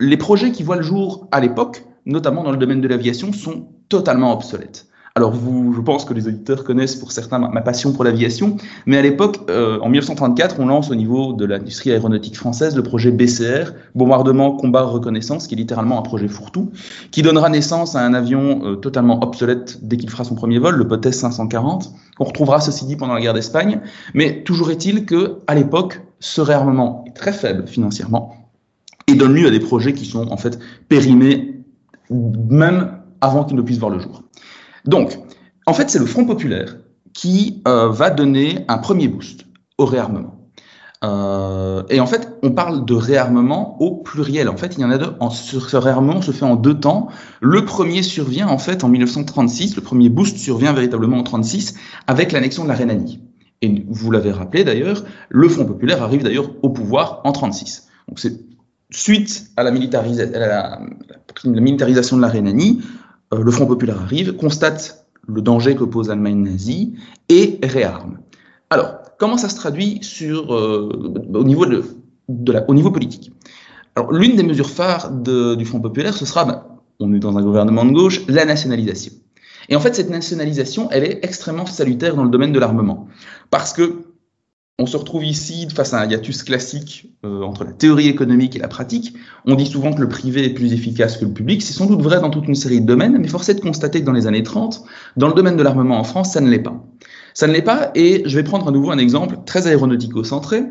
les 0.00 0.16
projets 0.16 0.52
qui 0.52 0.62
voient 0.62 0.76
le 0.76 0.82
jour 0.82 1.28
à 1.30 1.40
l'époque, 1.40 1.84
notamment 2.06 2.42
dans 2.42 2.52
le 2.52 2.56
domaine 2.56 2.80
de 2.80 2.88
l'aviation, 2.88 3.32
sont 3.32 3.68
totalement 3.88 4.32
obsolètes. 4.32 4.86
Alors, 5.16 5.30
vous, 5.30 5.72
je 5.72 5.80
pense 5.80 6.04
que 6.04 6.12
les 6.12 6.26
auditeurs 6.26 6.64
connaissent 6.64 6.96
pour 6.96 7.12
certains 7.12 7.38
ma, 7.38 7.60
passion 7.60 7.92
pour 7.92 8.02
l'aviation, 8.02 8.56
mais 8.84 8.96
à 8.96 9.02
l'époque, 9.02 9.38
euh, 9.48 9.78
en 9.78 9.88
1934, 9.88 10.56
on 10.58 10.66
lance 10.66 10.90
au 10.90 10.96
niveau 10.96 11.32
de 11.34 11.44
l'industrie 11.44 11.92
aéronautique 11.92 12.36
française 12.36 12.74
le 12.74 12.82
projet 12.82 13.12
BCR, 13.12 13.74
Bombardement, 13.94 14.56
Combat, 14.56 14.82
Reconnaissance, 14.82 15.46
qui 15.46 15.54
est 15.54 15.58
littéralement 15.58 16.00
un 16.00 16.02
projet 16.02 16.26
fourre-tout, 16.26 16.72
qui 17.12 17.22
donnera 17.22 17.48
naissance 17.48 17.94
à 17.94 18.00
un 18.00 18.12
avion 18.12 18.62
euh, 18.64 18.74
totalement 18.74 19.22
obsolète 19.22 19.78
dès 19.86 19.98
qu'il 19.98 20.10
fera 20.10 20.24
son 20.24 20.34
premier 20.34 20.58
vol, 20.58 20.74
le 20.74 20.88
Potes 20.88 21.08
540, 21.08 21.92
qu'on 22.18 22.24
retrouvera 22.24 22.60
ceci 22.60 22.84
dit 22.84 22.96
pendant 22.96 23.14
la 23.14 23.20
guerre 23.20 23.34
d'Espagne. 23.34 23.82
Mais 24.14 24.42
toujours 24.42 24.72
est-il 24.72 25.06
que, 25.06 25.36
à 25.46 25.54
l'époque, 25.54 26.00
ce 26.18 26.40
réarmement 26.40 27.04
est 27.06 27.14
très 27.14 27.32
faible 27.32 27.68
financièrement 27.68 28.43
et 29.06 29.14
donne 29.14 29.34
lieu 29.34 29.46
à 29.46 29.50
des 29.50 29.60
projets 29.60 29.92
qui 29.92 30.06
sont 30.06 30.28
en 30.30 30.36
fait 30.36 30.58
périmés 30.88 31.64
même 32.10 32.98
avant 33.20 33.44
qu'ils 33.44 33.56
ne 33.56 33.62
puissent 33.62 33.78
voir 33.78 33.90
le 33.90 33.98
jour. 33.98 34.22
Donc, 34.84 35.18
en 35.66 35.72
fait, 35.72 35.90
c'est 35.90 35.98
le 35.98 36.06
Front 36.06 36.26
populaire 36.26 36.76
qui 37.12 37.62
euh, 37.66 37.88
va 37.88 38.10
donner 38.10 38.64
un 38.68 38.78
premier 38.78 39.08
boost 39.08 39.46
au 39.78 39.86
réarmement. 39.86 40.34
Euh, 41.04 41.82
et 41.90 42.00
en 42.00 42.06
fait, 42.06 42.30
on 42.42 42.52
parle 42.52 42.84
de 42.84 42.94
réarmement 42.94 43.80
au 43.80 43.96
pluriel. 43.96 44.48
En 44.48 44.56
fait, 44.56 44.74
il 44.76 44.80
y 44.80 44.84
en 44.84 44.90
a 44.90 44.98
deux. 44.98 45.12
Ce 45.30 45.76
réarmement 45.76 46.22
se 46.22 46.30
fait 46.30 46.44
en 46.44 46.56
deux 46.56 46.78
temps. 46.78 47.08
Le 47.40 47.64
premier 47.64 48.02
survient 48.02 48.48
en 48.48 48.58
fait 48.58 48.84
en 48.84 48.88
1936. 48.88 49.76
Le 49.76 49.82
premier 49.82 50.08
boost 50.08 50.38
survient 50.38 50.72
véritablement 50.72 51.18
en 51.18 51.22
36 51.22 51.74
avec 52.06 52.32
l'annexion 52.32 52.64
de 52.64 52.68
la 52.68 52.74
Rhénanie. 52.74 53.20
Et 53.60 53.84
vous 53.88 54.10
l'avez 54.10 54.32
rappelé 54.32 54.64
d'ailleurs, 54.64 55.04
le 55.28 55.48
Front 55.48 55.66
populaire 55.66 56.02
arrive 56.02 56.22
d'ailleurs 56.22 56.50
au 56.62 56.70
pouvoir 56.70 57.20
en 57.24 57.32
36. 57.32 57.88
Donc 58.08 58.18
c'est 58.18 58.40
suite 58.94 59.50
à 59.56 59.64
la, 59.64 59.70
militarisation 59.70 62.16
de 62.16 62.22
la 62.22 62.28
Rhénanie, 62.28 62.80
euh, 63.32 63.42
le 63.42 63.50
Front 63.50 63.66
populaire 63.66 64.00
arrive, 64.00 64.36
constate 64.36 65.06
le 65.26 65.42
danger 65.42 65.74
que 65.74 65.84
pose 65.84 66.08
l'Allemagne 66.08 66.42
nazie 66.42 66.94
et 67.28 67.58
réarme. 67.62 68.18
Alors, 68.70 69.00
comment 69.18 69.36
ça 69.36 69.48
se 69.48 69.56
traduit 69.56 70.00
euh, 70.22 70.88
au, 71.34 71.44
niveau 71.44 72.90
politique? 72.90 73.32
L'une 74.10 74.36
des 74.36 74.42
mesures 74.42 74.70
phares 74.70 75.10
du 75.10 75.64
Front 75.64 75.80
populaire, 75.80 76.14
ce 76.14 76.24
sera, 76.24 76.44
ben, 76.44 76.62
on 77.00 77.12
est 77.12 77.18
dans 77.18 77.36
un 77.36 77.42
gouvernement 77.42 77.84
de 77.84 77.92
gauche, 77.92 78.22
la 78.28 78.44
nationalisation. 78.44 79.12
Et 79.68 79.76
en 79.76 79.80
fait, 79.80 79.94
cette 79.94 80.10
nationalisation, 80.10 80.88
elle 80.90 81.04
est 81.04 81.24
extrêmement 81.24 81.66
salutaire 81.66 82.14
dans 82.14 82.24
le 82.24 82.30
domaine 82.30 82.52
de 82.52 82.58
l'armement. 82.58 83.08
Parce 83.50 83.72
que 83.72 84.04
on 84.78 84.86
se 84.86 84.96
retrouve 84.96 85.24
ici 85.24 85.68
face 85.72 85.94
à 85.94 86.00
un 86.00 86.06
hiatus 86.08 86.42
classique 86.42 87.14
euh, 87.24 87.42
entre 87.42 87.62
la 87.64 87.72
théorie 87.72 88.08
économique 88.08 88.56
et 88.56 88.58
la 88.58 88.66
pratique. 88.66 89.14
On 89.46 89.54
dit 89.54 89.66
souvent 89.66 89.92
que 89.92 90.00
le 90.00 90.08
privé 90.08 90.44
est 90.44 90.50
plus 90.50 90.72
efficace 90.72 91.16
que 91.16 91.24
le 91.24 91.32
public. 91.32 91.62
C'est 91.62 91.72
sans 91.72 91.86
doute 91.86 92.02
vrai 92.02 92.20
dans 92.20 92.30
toute 92.30 92.48
une 92.48 92.56
série 92.56 92.80
de 92.80 92.86
domaines, 92.86 93.16
mais 93.18 93.28
force 93.28 93.48
est 93.48 93.54
de 93.54 93.60
constater 93.60 94.00
que 94.00 94.06
dans 94.06 94.12
les 94.12 94.26
années 94.26 94.42
30, 94.42 94.84
dans 95.16 95.28
le 95.28 95.34
domaine 95.34 95.56
de 95.56 95.62
l'armement 95.62 95.98
en 95.98 96.04
France, 96.04 96.32
ça 96.32 96.40
ne 96.40 96.50
l'est 96.50 96.58
pas. 96.58 96.84
Ça 97.34 97.46
ne 97.46 97.52
l'est 97.52 97.62
pas, 97.62 97.90
et 97.94 98.22
je 98.26 98.36
vais 98.36 98.44
prendre 98.44 98.68
à 98.68 98.70
nouveau 98.70 98.90
un 98.90 98.98
exemple 98.98 99.38
très 99.44 99.66
aéronautico-centré, 99.66 100.64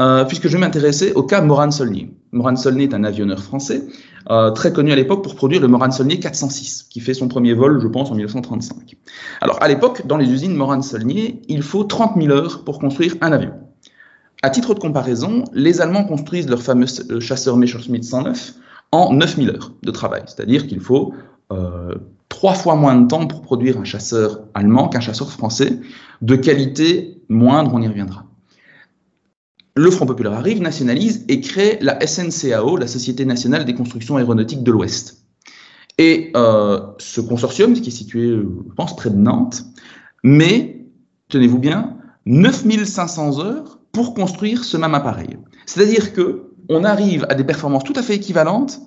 euh, 0.00 0.24
puisque 0.24 0.48
je 0.48 0.52
vais 0.52 0.58
m'intéresser 0.58 1.12
au 1.12 1.22
cas 1.24 1.40
Moran-Solnier. 1.40 2.12
Moran-Solnier 2.32 2.84
est 2.84 2.94
un 2.94 3.04
avionneur 3.04 3.42
français, 3.42 3.82
euh, 4.30 4.50
très 4.50 4.72
connu 4.72 4.92
à 4.92 4.96
l'époque 4.96 5.22
pour 5.22 5.34
produire 5.34 5.60
le 5.60 5.68
Moran-Solnier 5.68 6.20
406, 6.20 6.84
qui 6.90 7.00
fait 7.00 7.14
son 7.14 7.28
premier 7.28 7.54
vol, 7.54 7.80
je 7.80 7.88
pense, 7.88 8.10
en 8.10 8.14
1935. 8.14 8.96
Alors, 9.40 9.62
à 9.62 9.68
l'époque, 9.68 10.06
dans 10.06 10.16
les 10.16 10.30
usines 10.30 10.54
Moran-Solnier, 10.54 11.42
il 11.48 11.62
faut 11.62 11.84
30 11.84 12.20
000 12.20 12.30
heures 12.30 12.64
pour 12.64 12.78
construire 12.78 13.14
un 13.20 13.32
avion. 13.32 13.52
À 14.42 14.50
titre 14.50 14.74
de 14.74 14.78
comparaison, 14.78 15.44
les 15.52 15.80
Allemands 15.80 16.04
construisent 16.04 16.48
leur 16.48 16.62
fameux 16.62 16.86
euh, 17.10 17.20
chasseur 17.20 17.56
Messerschmitt 17.56 18.04
109 18.04 18.54
en 18.92 19.12
9000 19.12 19.50
heures 19.50 19.72
de 19.82 19.90
travail, 19.90 20.22
c'est-à-dire 20.26 20.66
qu'il 20.66 20.80
faut 20.80 21.14
euh, 21.50 21.94
trois 22.28 22.54
fois 22.54 22.76
moins 22.76 22.94
de 22.94 23.08
temps 23.08 23.26
pour 23.26 23.42
produire 23.42 23.78
un 23.78 23.84
chasseur 23.84 24.40
allemand 24.54 24.88
qu'un 24.88 25.00
chasseur 25.00 25.30
français, 25.32 25.80
de 26.22 26.36
qualité 26.36 27.20
moindre, 27.28 27.72
on 27.74 27.82
y 27.82 27.88
reviendra. 27.88 28.27
Le 29.78 29.92
Front 29.92 30.06
populaire 30.06 30.32
arrive, 30.32 30.60
nationalise 30.60 31.24
et 31.28 31.40
crée 31.40 31.78
la 31.80 32.04
SNCAO, 32.04 32.76
la 32.76 32.88
Société 32.88 33.24
nationale 33.24 33.64
des 33.64 33.74
constructions 33.74 34.16
aéronautiques 34.16 34.64
de 34.64 34.72
l'Ouest. 34.72 35.22
Et 35.98 36.32
euh, 36.34 36.80
ce 36.98 37.20
consortium, 37.20 37.74
qui 37.74 37.90
est 37.90 37.92
situé, 37.92 38.26
je 38.26 38.74
pense, 38.74 38.96
près 38.96 39.10
de 39.10 39.14
Nantes, 39.14 39.62
mais, 40.24 40.84
tenez-vous 41.28 41.60
bien, 41.60 41.96
9500 42.26 43.40
heures 43.40 43.78
pour 43.92 44.14
construire 44.14 44.64
ce 44.64 44.76
même 44.76 44.96
appareil. 44.96 45.38
C'est-à-dire 45.66 46.12
que 46.12 46.50
on 46.68 46.82
arrive 46.82 47.24
à 47.28 47.36
des 47.36 47.44
performances 47.44 47.84
tout 47.84 47.94
à 47.94 48.02
fait 48.02 48.16
équivalentes 48.16 48.80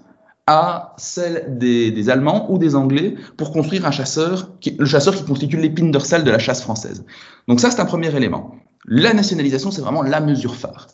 à 0.45 0.93
celles 0.97 1.57
des, 1.57 1.91
des, 1.91 2.09
Allemands 2.09 2.51
ou 2.51 2.57
des 2.57 2.75
Anglais 2.75 3.15
pour 3.37 3.53
construire 3.53 3.85
un 3.85 3.91
chasseur, 3.91 4.59
qui, 4.59 4.75
le 4.77 4.85
chasseur 4.85 5.15
qui 5.15 5.23
constitue 5.23 5.55
l'épine 5.55 5.89
dorsale 5.89 6.25
de 6.25 6.31
la 6.31 6.39
chasse 6.39 6.61
française. 6.61 7.05
Donc 7.47 7.61
ça, 7.61 7.71
c'est 7.71 7.79
un 7.79 7.85
premier 7.85 8.13
élément. 8.13 8.55
La 8.85 9.13
nationalisation, 9.13 9.71
c'est 9.71 9.81
vraiment 9.81 10.01
la 10.01 10.21
mesure 10.21 10.55
phare. 10.55 10.87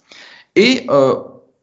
Et 0.55 0.85
euh, 0.89 1.15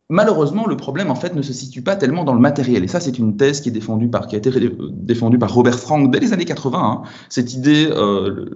malheureusement, 0.08 0.66
le 0.66 0.76
problème, 0.76 1.10
en 1.10 1.14
fait, 1.14 1.34
ne 1.34 1.42
se 1.42 1.52
situe 1.52 1.82
pas 1.82 1.96
tellement 1.96 2.24
dans 2.24 2.34
le 2.34 2.40
matériel. 2.40 2.84
Et 2.84 2.88
ça, 2.88 3.00
c'est 3.00 3.18
une 3.18 3.36
thèse 3.36 3.60
qui 3.60 3.68
est 3.68 3.72
défendue 3.72 4.08
par, 4.08 4.26
qui 4.26 4.34
a 4.34 4.38
été 4.38 4.50
défendue 4.92 5.38
par 5.38 5.52
Robert 5.52 5.78
Frank 5.78 6.10
dès 6.10 6.20
les 6.20 6.32
années 6.32 6.44
80. 6.44 6.78
Hein. 6.78 7.02
Cette 7.28 7.54
idée 7.54 7.88
euh, 7.90 8.46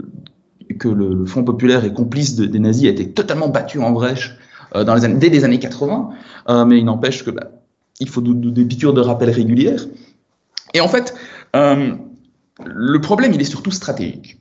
que 0.79 0.89
le, 0.89 1.15
le, 1.15 1.27
Front 1.27 1.45
populaire 1.45 1.85
est 1.85 1.93
complice 1.93 2.37
de, 2.37 2.47
des 2.47 2.59
nazis 2.59 2.87
a 2.87 2.91
été 2.91 3.11
totalement 3.11 3.49
battue 3.49 3.81
en 3.81 3.91
brèche 3.91 4.39
euh, 4.75 4.85
dès 4.85 5.29
les 5.29 5.45
années 5.45 5.59
80. 5.59 6.11
Euh, 6.49 6.65
mais 6.65 6.79
il 6.79 6.85
n'empêche 6.85 7.25
que 7.25 7.31
bah, 7.31 7.51
il 8.01 8.09
faut 8.09 8.21
des 8.21 8.65
piqûres 8.65 8.95
de 8.95 9.01
rappel 9.01 9.31
régulières. 9.31 9.87
Et 10.75 10.81
en 10.81 10.89
fait, 10.89 11.15
le 11.55 12.99
problème, 12.99 13.33
il 13.33 13.41
est 13.41 13.45
surtout 13.45 13.71
stratégique. 13.71 14.39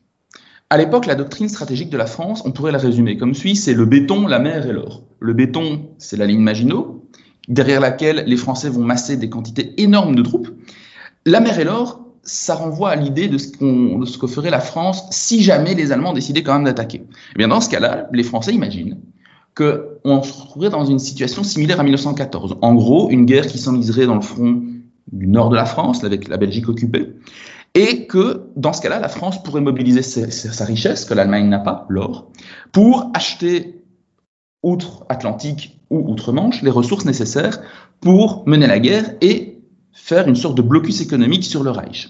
À 0.69 0.75
l'époque, 0.75 1.05
la 1.05 1.15
doctrine 1.15 1.47
stratégique 1.47 1.89
de 1.89 1.97
la 1.97 2.07
France, 2.07 2.43
on 2.45 2.51
pourrait 2.51 2.73
la 2.73 2.77
résumer 2.77 3.15
comme 3.15 3.33
suit 3.33 3.55
c'est 3.55 3.73
le 3.73 3.85
béton, 3.85 4.27
la 4.27 4.39
mer 4.39 4.67
et 4.67 4.73
l'or. 4.73 5.03
Le 5.21 5.33
béton, 5.33 5.91
c'est 5.97 6.17
la 6.17 6.25
ligne 6.25 6.41
Maginot, 6.41 7.09
derrière 7.47 7.79
laquelle 7.79 8.25
les 8.27 8.35
Français 8.35 8.67
vont 8.67 8.83
masser 8.83 9.15
des 9.15 9.29
quantités 9.29 9.81
énormes 9.81 10.15
de 10.15 10.21
troupes. 10.21 10.49
La 11.25 11.39
mer 11.39 11.57
et 11.57 11.63
l'or, 11.63 12.01
ça 12.23 12.55
renvoie 12.55 12.89
à 12.89 12.95
l'idée 12.97 13.29
de, 13.29 13.37
de, 13.37 14.05
ce 14.05 14.17
que 14.17 14.27
ferait 14.27 14.49
la 14.49 14.59
France 14.59 15.05
si 15.09 15.41
jamais 15.41 15.73
les 15.73 15.93
Allemands 15.93 16.11
décidaient 16.11 16.43
quand 16.43 16.55
même 16.55 16.65
d'attaquer. 16.65 17.03
Eh 17.33 17.37
bien, 17.37 17.47
dans 17.47 17.61
ce 17.61 17.69
cas-là, 17.69 18.09
les 18.11 18.23
Français 18.23 18.53
imaginent 18.53 18.97
qu'on 19.55 20.21
se 20.21 20.33
retrouverait 20.33 20.69
dans 20.69 20.85
une 20.85 20.99
situation 20.99 21.43
similaire 21.43 21.79
à 21.79 21.83
1914. 21.83 22.57
En 22.61 22.75
gros, 22.75 23.09
une 23.09 23.25
guerre 23.25 23.47
qui 23.47 23.57
s'enliserait 23.57 24.05
dans 24.05 24.15
le 24.15 24.21
front 24.21 24.61
du 25.13 25.27
nord 25.27 25.49
de 25.49 25.55
la 25.55 25.65
France, 25.65 26.03
avec 26.03 26.27
la 26.27 26.35
Belgique 26.35 26.67
occupée, 26.67 27.13
et 27.77 28.07
que 28.07 28.49
dans 28.55 28.73
ce 28.73 28.81
cas-là, 28.81 28.99
la 28.99 29.07
France 29.07 29.43
pourrait 29.43 29.61
mobiliser 29.61 30.01
sa, 30.01 30.65
richesse, 30.65 31.05
que 31.05 31.13
l'Allemagne 31.13 31.47
n'a 31.47 31.59
pas, 31.59 31.85
l'or, 31.89 32.31
pour 32.71 33.11
acheter 33.13 33.83
outre-Atlantique 34.63 35.79
ou 35.91 36.11
outre-Manche 36.11 36.63
les 36.63 36.71
ressources 36.71 37.05
nécessaires 37.05 37.61
pour 38.01 38.47
mener 38.47 38.65
la 38.65 38.79
guerre 38.79 39.13
et 39.21 39.61
faire 39.93 40.27
une 40.27 40.35
sorte 40.35 40.57
de 40.57 40.63
blocus 40.63 41.01
économique 41.01 41.43
sur 41.43 41.63
le 41.63 41.69
Reich. 41.69 42.09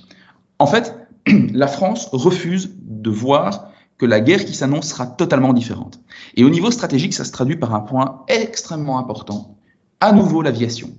En 0.57 0.67
fait, 0.67 0.95
la 1.53 1.67
France 1.67 2.07
refuse 2.13 2.71
de 2.79 3.09
voir 3.09 3.71
que 3.97 4.05
la 4.05 4.21
guerre 4.21 4.45
qui 4.45 4.53
s'annonce 4.53 4.87
sera 4.87 5.05
totalement 5.05 5.51
différente. 5.51 5.99
Et 6.37 6.45
au 6.45 6.49
niveau 6.49 6.71
stratégique, 6.71 7.13
ça 7.13 7.25
se 7.25 7.33
traduit 7.33 7.57
par 7.57 7.75
un 7.75 7.81
point 7.81 8.23
extrêmement 8.29 8.99
important, 8.99 9.57
à 9.99 10.13
nouveau 10.13 10.41
l'aviation. 10.41 10.91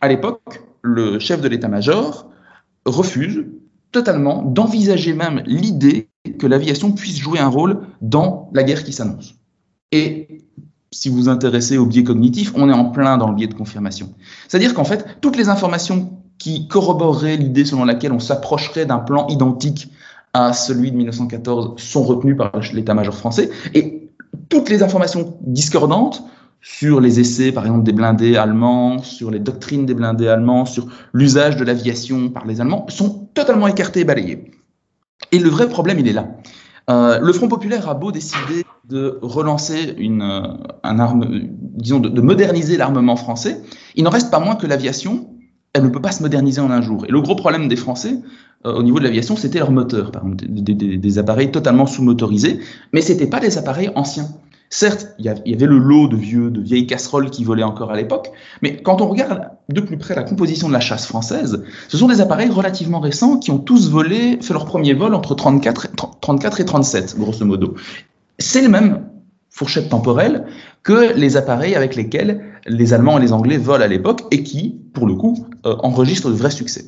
À 0.00 0.08
l'époque, 0.08 0.60
le 0.82 1.20
chef 1.20 1.40
de 1.40 1.46
l'état-major 1.46 2.30
refuse 2.84 3.44
totalement 3.92 4.42
d'envisager 4.42 5.12
même 5.12 5.42
l'idée 5.46 6.08
que 6.38 6.46
l'aviation 6.46 6.92
puisse 6.92 7.18
jouer 7.18 7.38
un 7.38 7.48
rôle 7.48 7.80
dans 8.00 8.50
la 8.52 8.62
guerre 8.62 8.84
qui 8.84 8.92
s'annonce. 8.92 9.34
Et 9.92 10.42
si 10.92 11.08
vous 11.08 11.16
vous 11.16 11.28
intéressez 11.28 11.78
au 11.78 11.86
biais 11.86 12.04
cognitif, 12.04 12.52
on 12.56 12.68
est 12.68 12.72
en 12.72 12.86
plein 12.86 13.16
dans 13.16 13.28
le 13.28 13.34
biais 13.34 13.46
de 13.46 13.54
confirmation. 13.54 14.12
C'est-à-dire 14.48 14.74
qu'en 14.74 14.84
fait, 14.84 15.18
toutes 15.20 15.36
les 15.36 15.48
informations 15.48 16.12
qui 16.38 16.68
corroboreraient 16.68 17.36
l'idée 17.36 17.64
selon 17.64 17.84
laquelle 17.84 18.12
on 18.12 18.18
s'approcherait 18.18 18.86
d'un 18.86 18.98
plan 18.98 19.26
identique 19.28 19.90
à 20.32 20.52
celui 20.52 20.90
de 20.90 20.96
1914 20.96 21.80
sont 21.80 22.02
retenues 22.02 22.36
par 22.36 22.52
l'état-major 22.72 23.14
français. 23.14 23.50
Et 23.74 24.10
toutes 24.48 24.68
les 24.68 24.82
informations 24.82 25.36
discordantes 25.42 26.22
sur 26.62 27.00
les 27.00 27.20
essais, 27.20 27.52
par 27.52 27.64
exemple, 27.64 27.84
des 27.84 27.92
blindés 27.92 28.36
allemands, 28.36 29.02
sur 29.02 29.30
les 29.30 29.38
doctrines 29.38 29.86
des 29.86 29.94
blindés 29.94 30.28
allemands, 30.28 30.66
sur 30.66 30.86
l'usage 31.12 31.56
de 31.56 31.64
l'aviation 31.64 32.28
par 32.28 32.46
les 32.46 32.60
Allemands, 32.60 32.86
sont 32.88 33.28
totalement 33.34 33.66
écartées 33.66 34.00
et 34.00 34.04
balayées. 34.04 34.50
Et 35.32 35.38
le 35.38 35.48
vrai 35.48 35.68
problème, 35.68 35.98
il 35.98 36.08
est 36.08 36.12
là. 36.12 36.28
Euh, 36.90 37.18
le 37.20 37.32
Front 37.32 37.48
populaire 37.48 37.88
a 37.88 37.94
beau 37.94 38.12
décider 38.12 38.64
de 38.88 39.18
relancer 39.22 39.94
une, 39.98 40.22
euh, 40.22 40.42
un 40.82 40.98
arme, 40.98 41.26
disons, 41.60 42.00
de, 42.00 42.20
moderniser 42.20 42.76
l'armement 42.76 43.16
français, 43.16 43.62
il 43.94 44.04
n'en 44.04 44.10
reste 44.10 44.30
pas 44.30 44.40
moins 44.40 44.56
que 44.56 44.66
l'aviation, 44.66 45.28
elle 45.72 45.84
ne 45.84 45.88
peut 45.88 46.00
pas 46.00 46.10
se 46.10 46.22
moderniser 46.22 46.60
en 46.60 46.70
un 46.70 46.80
jour. 46.80 47.06
Et 47.06 47.12
le 47.12 47.20
gros 47.20 47.36
problème 47.36 47.68
des 47.68 47.76
Français, 47.76 48.18
euh, 48.66 48.74
au 48.74 48.82
niveau 48.82 48.98
de 48.98 49.04
l'aviation, 49.04 49.36
c'était 49.36 49.60
leur 49.60 49.70
moteur, 49.70 50.10
des, 50.24 50.74
des 50.74 51.18
appareils 51.18 51.52
totalement 51.52 51.86
sous-motorisés, 51.86 52.58
mais 52.92 53.02
ce 53.02 53.12
n'étaient 53.12 53.28
pas 53.28 53.40
des 53.40 53.56
appareils 53.56 53.90
anciens. 53.94 54.28
Certes, 54.72 55.08
il 55.18 55.24
y 55.24 55.28
avait 55.28 55.66
le 55.66 55.78
lot 55.78 56.06
de 56.06 56.16
vieux, 56.16 56.48
de 56.48 56.60
vieilles 56.60 56.86
casseroles 56.86 57.28
qui 57.30 57.42
volaient 57.42 57.64
encore 57.64 57.90
à 57.90 57.96
l'époque, 57.96 58.30
mais 58.62 58.80
quand 58.80 59.00
on 59.00 59.08
regarde 59.08 59.50
de 59.68 59.80
plus 59.80 59.98
près 59.98 60.14
la 60.14 60.22
composition 60.22 60.68
de 60.68 60.72
la 60.72 60.78
chasse 60.78 61.06
française, 61.06 61.64
ce 61.88 61.96
sont 61.96 62.06
des 62.06 62.20
appareils 62.20 62.50
relativement 62.50 63.00
récents 63.00 63.38
qui 63.38 63.50
ont 63.50 63.58
tous 63.58 63.90
volé, 63.90 64.38
fait 64.40 64.52
leur 64.52 64.66
premier 64.66 64.94
vol 64.94 65.14
entre 65.14 65.34
34 65.34 65.86
et, 65.86 65.88
34 66.20 66.60
et 66.60 66.64
37, 66.64 67.18
grosso 67.18 67.44
modo. 67.44 67.74
C'est 68.38 68.62
le 68.62 68.68
même 68.68 69.08
fourchette 69.50 69.88
temporelle 69.88 70.46
que 70.84 71.14
les 71.16 71.36
appareils 71.36 71.74
avec 71.74 71.96
lesquels 71.96 72.40
les 72.64 72.92
Allemands 72.92 73.18
et 73.18 73.22
les 73.22 73.32
Anglais 73.32 73.58
volent 73.58 73.84
à 73.84 73.88
l'époque 73.88 74.22
et 74.30 74.44
qui, 74.44 74.80
pour 74.94 75.08
le 75.08 75.14
coup, 75.14 75.48
euh, 75.66 75.74
enregistrent 75.80 76.28
de 76.28 76.34
vrais 76.34 76.52
succès. 76.52 76.84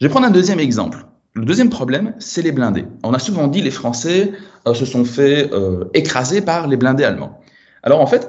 Je 0.00 0.06
vais 0.06 0.10
prendre 0.10 0.26
un 0.26 0.30
deuxième 0.30 0.60
exemple. 0.60 1.04
Le 1.38 1.44
deuxième 1.44 1.70
problème, 1.70 2.14
c'est 2.18 2.42
les 2.42 2.50
blindés. 2.50 2.86
On 3.04 3.14
a 3.14 3.20
souvent 3.20 3.46
dit 3.46 3.62
les 3.62 3.70
Français 3.70 4.32
euh, 4.66 4.74
se 4.74 4.84
sont 4.84 5.04
fait 5.04 5.48
euh, 5.52 5.84
écraser 5.94 6.40
par 6.40 6.66
les 6.66 6.76
blindés 6.76 7.04
allemands. 7.04 7.38
Alors 7.84 8.00
en 8.00 8.08
fait, 8.08 8.28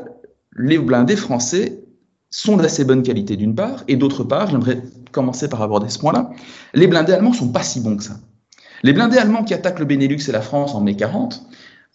les 0.56 0.78
blindés 0.78 1.16
français 1.16 1.84
sont 2.30 2.56
d'assez 2.56 2.86
bonne 2.86 3.02
qualité 3.02 3.36
d'une 3.36 3.56
part, 3.56 3.84
et 3.88 3.96
d'autre 3.96 4.24
part, 4.24 4.52
j'aimerais 4.52 4.84
commencer 5.12 5.50
par 5.50 5.64
aborder 5.64 5.90
ce 5.90 5.98
point-là, 5.98 6.30
les 6.76 6.86
blindés 6.86 7.14
allemands 7.14 7.34
sont 7.34 7.52
pas 7.52 7.64
si 7.64 7.80
bons 7.80 7.98
que 7.98 8.04
ça. 8.04 8.20
Les 8.84 8.94
blindés 8.94 9.18
allemands 9.18 9.44
qui 9.44 9.56
attaquent 9.56 9.80
le 9.80 9.86
Benelux 9.86 10.30
et 10.30 10.32
la 10.32 10.42
France 10.42 10.76
en 10.76 10.82
mai 10.82 10.96
40 10.96 11.42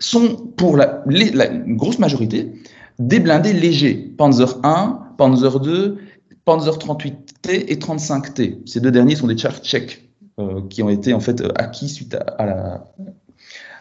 sont, 0.01 0.35
pour 0.57 0.77
la, 0.77 1.05
la 1.07 1.47
grosse 1.47 2.01
majorité, 2.01 2.55
des 2.99 3.21
blindés 3.21 3.53
légers, 3.53 4.13
Panzer 4.19 4.59
1, 4.65 5.11
Panzer 5.17 5.61
2, 5.61 5.97
Panzer 6.45 6.77
38T 6.77 7.67
et 7.69 7.77
35T. 7.77 8.69
Ces 8.69 8.81
deux 8.81 8.91
derniers 8.91 9.15
sont 9.15 9.29
des 9.29 9.39
chars 9.39 9.59
tchèques 9.59 10.04
qui 10.69 10.83
ont 10.83 10.89
été 10.89 11.15
en 11.15 11.21
fait 11.21 11.41
euh, 11.41 11.49
acquis 11.57 11.89
suite 11.89 12.17
à, 12.39 12.47
la, 12.47 12.85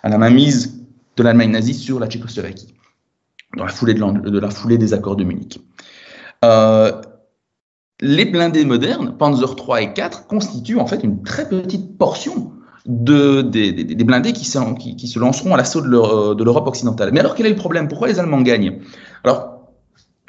à 0.03 0.09
la 0.09 0.17
mainmise 0.17 0.85
de 1.17 1.23
l'Allemagne 1.23 1.51
nazie 1.51 1.73
sur 1.73 1.99
la 1.99 2.07
Tchécoslovaquie, 2.07 2.73
dans 3.57 3.65
la 3.65 3.71
foulée, 3.71 3.93
de, 3.93 4.39
la 4.39 4.49
foulée 4.49 4.77
des 4.77 4.93
accords 4.93 5.15
de 5.15 5.23
Munich. 5.23 5.59
Euh, 6.45 6.91
les 8.01 8.25
blindés 8.25 8.65
modernes, 8.65 9.15
Panzer 9.17 9.55
3 9.55 9.81
et 9.81 9.93
4, 9.93 10.27
constituent 10.27 10.79
en 10.79 10.87
fait 10.87 11.03
une 11.03 11.23
très 11.23 11.47
petite 11.47 11.97
portion 11.97 12.51
de, 12.85 13.41
des, 13.41 14.03
blindés 14.03 14.33
qui 14.33 14.45
qui, 14.97 15.07
se, 15.07 15.19
lanceront 15.19 15.53
à 15.53 15.57
l'assaut 15.57 15.81
de 15.81 16.43
l'Europe 16.43 16.67
occidentale. 16.67 17.11
Mais 17.13 17.21
alors 17.21 17.33
quel 17.35 17.45
est 17.45 17.51
le 17.51 17.55
problème? 17.55 17.87
Pourquoi 17.87 18.09
les 18.09 18.19
Allemands 18.19 18.41
gagnent? 18.41 18.79
Alors, 19.23 19.69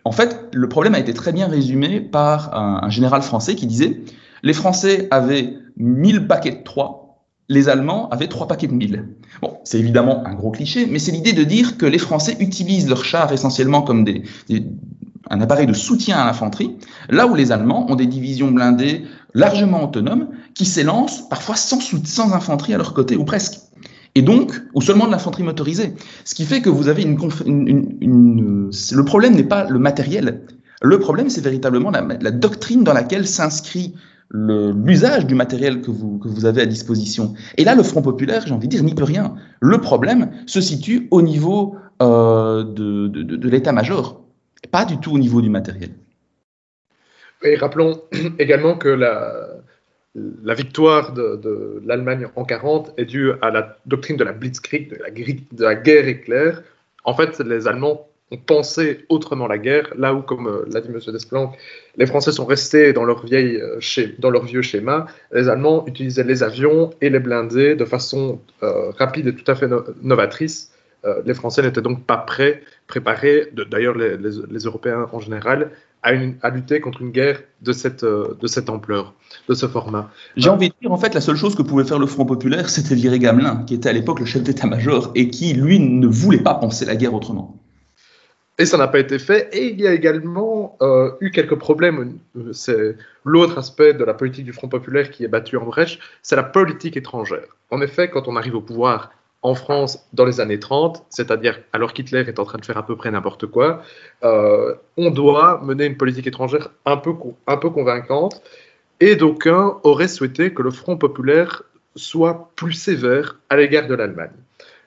en 0.04 0.12
fait, 0.12 0.48
le 0.52 0.68
problème 0.68 0.94
a 0.94 1.00
été 1.00 1.14
très 1.14 1.32
bien 1.32 1.48
résumé 1.48 2.00
par 2.00 2.54
un 2.54 2.90
général 2.90 3.22
français 3.22 3.56
qui 3.56 3.66
disait 3.66 4.02
les 4.44 4.52
Français 4.52 5.08
avaient 5.10 5.54
1000 5.78 6.28
paquets 6.28 6.52
de 6.52 6.62
3, 6.62 7.24
les 7.48 7.68
Allemands 7.68 8.08
avaient 8.10 8.28
3 8.28 8.46
paquets 8.46 8.68
de 8.68 8.74
1000. 8.74 9.08
Bon, 9.42 9.54
c'est 9.64 9.80
évidemment 9.80 10.24
un 10.26 10.34
gros 10.34 10.50
cliché, 10.50 10.86
mais 10.86 10.98
c'est 10.98 11.12
l'idée 11.12 11.32
de 11.32 11.42
dire 11.42 11.76
que 11.76 11.86
les 11.86 11.98
Français 11.98 12.36
utilisent 12.38 12.88
leurs 12.88 13.04
chars 13.04 13.32
essentiellement 13.32 13.82
comme 13.82 14.04
des, 14.04 14.22
un 15.30 15.40
appareil 15.40 15.66
de 15.66 15.72
soutien 15.72 16.18
à 16.18 16.26
l'infanterie, 16.26 16.76
là 17.08 17.26
où 17.26 17.34
les 17.34 17.52
Allemands 17.52 17.90
ont 17.90 17.96
des 17.96 18.06
divisions 18.06 18.50
blindées 18.50 19.04
largement 19.32 19.82
autonomes 19.82 20.28
qui 20.54 20.66
s'élancent 20.66 21.28
parfois 21.28 21.56
sans, 21.56 21.80
sans 21.80 22.32
infanterie 22.34 22.74
à 22.74 22.78
leur 22.78 22.94
côté, 22.94 23.16
ou 23.16 23.24
presque. 23.24 23.58
Et 24.14 24.22
donc, 24.22 24.52
ou 24.74 24.80
seulement 24.80 25.06
de 25.06 25.10
l'infanterie 25.10 25.42
motorisée. 25.42 25.94
Ce 26.24 26.34
qui 26.34 26.44
fait 26.44 26.60
que 26.60 26.70
vous 26.70 26.86
avez 26.88 27.02
une, 27.02 27.18
une, 27.46 27.96
une 28.00 28.70
le 28.92 29.04
problème 29.04 29.34
n'est 29.34 29.42
pas 29.42 29.64
le 29.64 29.78
matériel. 29.80 30.42
Le 30.82 30.98
problème, 30.98 31.30
c'est 31.30 31.40
véritablement 31.40 31.90
la, 31.90 32.30
doctrine 32.30 32.84
dans 32.84 32.92
laquelle 32.92 33.26
s'inscrit 33.26 33.94
l'usage 34.30 35.26
du 35.26 35.34
matériel 35.34 35.80
que 35.80 35.90
vous, 35.90 36.18
que 36.18 36.28
vous 36.28 36.46
avez 36.46 36.62
à 36.62 36.66
disposition. 36.66 37.34
Et 37.56 37.64
là, 37.64 37.74
le 37.74 37.82
Front 37.82 38.02
populaire, 38.02 38.42
j'ai 38.46 38.52
envie 38.52 38.68
de 38.68 38.72
dire, 38.72 38.82
n'y 38.82 38.94
peut 38.94 39.04
rien. 39.04 39.34
Le 39.60 39.78
problème 39.78 40.30
se 40.46 40.60
situe 40.60 41.08
au 41.10 41.22
niveau 41.22 41.76
euh, 42.02 42.64
de, 42.64 43.06
de, 43.08 43.48
l'état-major, 43.48 44.24
pas 44.70 44.84
du 44.84 44.98
tout 44.98 45.12
au 45.12 45.18
niveau 45.18 45.40
du 45.40 45.50
matériel. 45.50 45.90
Et 47.42 47.56
rappelons 47.56 48.02
également 48.38 48.76
que 48.76 48.88
la, 48.88 49.46
la 50.14 50.54
victoire 50.54 51.12
de, 51.12 51.36
de 51.36 51.82
l'Allemagne 51.84 52.26
en 52.34 52.44
40 52.44 52.94
est 52.96 53.04
due 53.04 53.32
à 53.42 53.50
la 53.50 53.76
doctrine 53.86 54.16
de 54.16 54.24
la 54.24 54.32
Blitzkrieg, 54.32 54.90
de 54.90 55.64
la 55.64 55.74
guerre 55.74 56.08
éclair. 56.08 56.62
En 57.04 57.14
fait, 57.14 57.38
les 57.40 57.68
Allemands 57.68 58.08
ont 58.30 58.36
pensé 58.36 59.04
autrement 59.08 59.46
la 59.46 59.58
guerre, 59.58 59.92
là 59.96 60.14
où, 60.14 60.22
comme 60.22 60.46
euh, 60.46 60.64
l'a 60.70 60.80
dit 60.80 60.88
M. 60.88 60.98
Desplanques, 61.12 61.56
les 61.96 62.06
Français 62.06 62.32
sont 62.32 62.46
restés 62.46 62.92
dans 62.92 63.04
leur, 63.04 63.24
vieille, 63.24 63.56
euh, 63.56 64.06
dans 64.18 64.30
leur 64.30 64.44
vieux 64.44 64.62
schéma, 64.62 65.06
les 65.32 65.48
Allemands 65.48 65.84
utilisaient 65.86 66.24
les 66.24 66.42
avions 66.42 66.90
et 67.00 67.10
les 67.10 67.18
blindés 67.18 67.74
de 67.74 67.84
façon 67.84 68.40
euh, 68.62 68.90
rapide 68.92 69.28
et 69.28 69.34
tout 69.34 69.50
à 69.50 69.54
fait 69.54 69.68
novatrice. 70.02 70.70
les 71.26 71.34
Français 71.34 71.60
n'étaient 71.60 71.82
donc 71.82 72.06
pas 72.06 72.16
prêts, 72.16 72.62
préparés, 72.86 73.52
d'ailleurs 73.70 73.94
les, 73.94 74.64
Européens 74.64 75.06
en 75.12 75.20
général, 75.20 75.70
à, 76.02 76.50
lutter 76.50 76.80
contre 76.80 77.02
une 77.02 77.10
guerre 77.10 77.42
de 77.60 77.72
cette, 77.72 78.04
de 78.04 78.46
cette 78.46 78.70
ampleur, 78.70 79.12
de 79.48 79.54
ce 79.54 79.66
format. 79.66 80.10
J'ai 80.36 80.48
envie 80.48 80.70
de 80.70 80.74
dire, 80.80 80.92
en 80.92 80.96
fait, 80.96 81.14
la 81.14 81.20
seule 81.20 81.36
chose 81.36 81.54
que 81.54 81.62
pouvait 81.62 81.84
faire 81.84 81.98
le 81.98 82.06
Front 82.06 82.24
populaire, 82.24 82.70
c'était 82.70 82.94
virer 82.94 83.18
Gamelin, 83.18 83.64
qui 83.66 83.74
était 83.74 83.90
à 83.90 83.92
l'époque 83.92 84.20
le 84.20 84.26
chef 84.26 84.42
d'état-major 84.42 85.12
et 85.14 85.28
qui, 85.28 85.52
lui, 85.52 85.78
ne 85.78 86.06
voulait 86.06 86.42
pas 86.42 86.54
penser 86.54 86.86
la 86.86 86.96
guerre 86.96 87.12
autrement. 87.12 87.63
Et 88.58 88.66
ça 88.66 88.76
n'a 88.76 88.86
pas 88.86 89.00
été 89.00 89.18
fait. 89.18 89.48
Et 89.52 89.70
il 89.70 89.80
y 89.80 89.86
a 89.86 89.92
également 89.92 90.76
euh, 90.80 91.10
eu 91.20 91.30
quelques 91.30 91.56
problèmes. 91.56 92.18
C'est 92.52 92.96
l'autre 93.24 93.58
aspect 93.58 93.94
de 93.94 94.04
la 94.04 94.14
politique 94.14 94.44
du 94.44 94.52
Front 94.52 94.68
populaire 94.68 95.10
qui 95.10 95.24
est 95.24 95.28
battu 95.28 95.56
en 95.56 95.64
brèche, 95.64 95.98
c'est 96.22 96.36
la 96.36 96.44
politique 96.44 96.96
étrangère. 96.96 97.46
En 97.70 97.80
effet, 97.80 98.08
quand 98.08 98.28
on 98.28 98.36
arrive 98.36 98.54
au 98.54 98.60
pouvoir 98.60 99.10
en 99.42 99.54
France 99.54 100.06
dans 100.12 100.24
les 100.24 100.40
années 100.40 100.58
30, 100.58 101.04
c'est-à-dire 101.10 101.60
alors 101.72 101.92
qu'Hitler 101.92 102.20
est 102.20 102.38
en 102.38 102.44
train 102.44 102.58
de 102.58 102.64
faire 102.64 102.78
à 102.78 102.86
peu 102.86 102.96
près 102.96 103.10
n'importe 103.10 103.46
quoi, 103.46 103.82
euh, 104.22 104.74
on 104.96 105.10
doit 105.10 105.60
mener 105.62 105.84
une 105.84 105.96
politique 105.96 106.26
étrangère 106.26 106.70
un 106.86 106.96
peu, 106.96 107.12
un 107.46 107.56
peu 107.56 107.70
convaincante. 107.70 108.42
Et 109.00 109.16
d'aucuns 109.16 109.80
auraient 109.82 110.08
souhaité 110.08 110.54
que 110.54 110.62
le 110.62 110.70
Front 110.70 110.96
populaire 110.96 111.62
soit 111.96 112.50
plus 112.54 112.72
sévère 112.72 113.38
à 113.50 113.56
l'égard 113.56 113.86
de 113.86 113.94
l'Allemagne. 113.94 114.30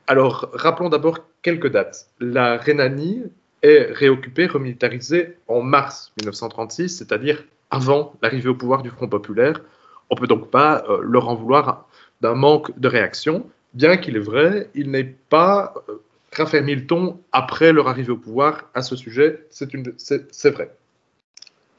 Alors, 0.08 0.50
rappelons 0.54 0.90
d'abord 0.90 1.20
quelques 1.42 1.70
dates. 1.70 2.08
La 2.20 2.58
Rhénanie 2.58 3.24
est 3.64 3.92
réoccupé, 3.92 4.48
remilitarisé 4.48 5.38
en 5.48 5.62
mars 5.62 6.12
1936, 6.18 6.90
c'est-à-dire 6.90 7.44
avant 7.70 8.14
l'arrivée 8.22 8.50
au 8.50 8.56
pouvoir 8.56 8.82
du 8.84 8.90
Front 8.90 9.08
populaire. 9.08 9.62
On 10.10 10.16
ne 10.16 10.20
peut 10.20 10.28
donc 10.28 10.50
pas 10.50 10.84
euh, 10.90 11.00
leur 11.02 11.28
en 11.28 11.36
vouloir 11.36 11.88
d'un 12.22 12.34
manque 12.34 12.78
de 12.80 12.88
réaction, 12.88 13.46
bien 13.74 13.98
qu'il 13.98 14.16
est 14.16 14.22
vrai, 14.22 14.70
il 14.74 14.92
n'est 14.92 15.04
pas 15.04 15.74
euh, 15.90 16.02
raffermi 16.36 16.76
le 16.76 16.86
ton 16.86 17.20
après 17.32 17.74
leur 17.74 17.88
arrivée 17.88 18.12
au 18.12 18.18
pouvoir 18.18 18.70
à 18.74 18.82
ce 18.82 18.96
sujet, 18.96 19.46
c'est 19.50 20.50
vrai. 20.50 20.72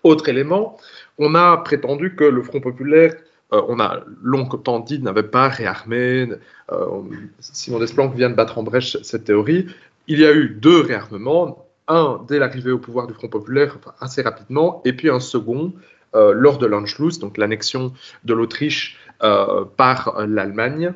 Autre 0.05 0.29
élément, 0.29 0.77
on 1.19 1.35
a 1.35 1.57
prétendu 1.59 2.15
que 2.15 2.25
le 2.25 2.43
Front 2.43 2.61
populaire, 2.61 3.15
euh, 3.53 3.63
on 3.69 3.81
a 3.81 4.01
longtemps 4.23 4.81
dit, 4.81 5.01
n'avait 5.01 5.23
pas 5.23 5.49
réarmé. 5.49 6.29
Simon 7.41 7.79
Desplanques 7.79 8.15
vient 8.15 8.31
de 8.31 8.35
battre 8.35 8.59
en 8.59 8.63
brèche 8.63 8.99
cette 9.03 9.25
théorie. 9.25 9.67
Il 10.07 10.21
y 10.21 10.27
a 10.27 10.33
eu 10.33 10.51
deux 10.51 10.81
réarmements, 10.81 11.68
un 11.89 12.21
dès 12.29 12.39
l'arrivée 12.39 12.71
au 12.71 12.79
pouvoir 12.79 13.07
du 13.07 13.15
Front 13.15 13.29
populaire, 13.29 13.79
assez 14.01 14.23
rapidement, 14.23 14.83
et 14.85 14.93
puis 14.93 15.11
un 15.11 15.21
second 15.21 15.73
euh, 16.15 16.33
lors 16.33 16.59
de 16.59 16.67
l'Anschluss, 16.67 17.19
donc 17.19 17.37
l'annexion 17.37 17.93
de 18.25 18.35
l'Autriche 18.35 18.99
par 19.77 20.15
l'Allemagne, 20.29 20.93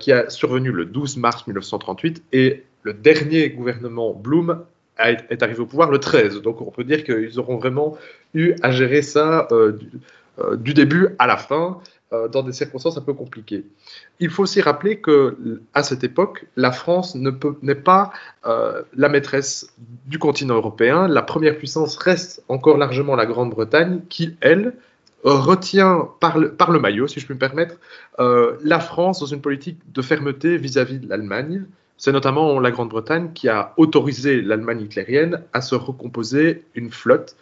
qui 0.00 0.10
a 0.10 0.30
survenu 0.30 0.72
le 0.72 0.86
12 0.86 1.18
mars 1.18 1.46
1938 1.46 2.22
et 2.32 2.64
le 2.84 2.94
dernier 2.94 3.50
gouvernement 3.50 4.14
Blum 4.14 4.64
est 4.98 5.42
arrivé 5.42 5.60
au 5.60 5.66
pouvoir 5.66 5.90
le 5.90 5.98
13. 5.98 6.40
Donc 6.40 6.62
on 6.62 6.70
peut 6.70 6.84
dire 6.84 7.04
qu'ils 7.04 7.38
auront 7.38 7.58
vraiment 7.58 7.98
eu 8.32 8.54
à 8.62 8.70
gérer 8.70 9.02
ça 9.02 9.46
du, 10.56 10.72
début 10.72 11.08
à 11.18 11.26
la 11.26 11.36
fin. 11.36 11.80
Euh, 12.12 12.28
dans 12.28 12.44
des 12.44 12.52
circonstances 12.52 12.96
un 12.96 13.00
peu 13.00 13.14
compliquées. 13.14 13.64
Il 14.20 14.30
faut 14.30 14.44
aussi 14.44 14.60
rappeler 14.60 15.00
que 15.00 15.60
à 15.74 15.82
cette 15.82 16.04
époque, 16.04 16.46
la 16.54 16.70
France 16.70 17.16
n'est 17.16 17.74
pas 17.74 18.12
euh, 18.46 18.82
la 18.94 19.08
maîtresse 19.08 19.74
du 20.06 20.20
continent 20.20 20.54
européen. 20.54 21.08
La 21.08 21.22
première 21.22 21.58
puissance 21.58 21.96
reste 21.96 22.44
encore 22.46 22.76
largement 22.76 23.16
la 23.16 23.26
Grande-Bretagne, 23.26 24.02
qui 24.08 24.36
elle 24.40 24.74
retient 25.24 26.08
par 26.20 26.38
le, 26.38 26.78
maillot, 26.78 27.08
si 27.08 27.18
je 27.18 27.24
puis 27.24 27.34
me 27.34 27.40
permettre, 27.40 27.74
euh, 28.20 28.56
la 28.62 28.78
France 28.78 29.18
dans 29.18 29.26
une 29.26 29.40
politique 29.40 29.80
de 29.92 30.00
fermeté 30.00 30.58
vis-à-vis 30.58 31.00
de 31.00 31.08
l'Allemagne. 31.08 31.64
C'est 31.96 32.12
notamment 32.12 32.60
la 32.60 32.70
Grande-Bretagne 32.70 33.32
qui 33.34 33.48
a 33.48 33.74
autorisé 33.78 34.42
l'Allemagne 34.42 34.82
hitlérienne 34.82 35.42
à 35.52 35.60
se 35.60 35.74
recomposer 35.74 36.62
une 36.76 36.92
flotte, 36.92 37.34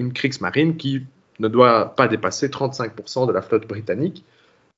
une 0.00 0.12
Kriegsmarine, 0.12 0.76
qui 0.76 1.04
ne 1.40 1.48
doit 1.48 1.94
pas 1.96 2.08
dépasser 2.08 2.48
35% 2.48 3.26
de 3.26 3.32
la 3.32 3.42
flotte 3.42 3.66
britannique. 3.66 4.24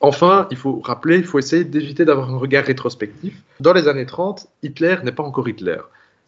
Enfin, 0.00 0.48
il 0.50 0.56
faut 0.56 0.80
rappeler, 0.80 1.18
il 1.18 1.24
faut 1.24 1.38
essayer 1.38 1.64
d'éviter 1.64 2.04
d'avoir 2.04 2.30
un 2.32 2.38
regard 2.38 2.64
rétrospectif. 2.64 3.40
Dans 3.60 3.72
les 3.72 3.86
années 3.86 4.06
30, 4.06 4.48
Hitler 4.62 4.96
n'est 5.04 5.12
pas 5.12 5.22
encore 5.22 5.48
Hitler. 5.48 5.78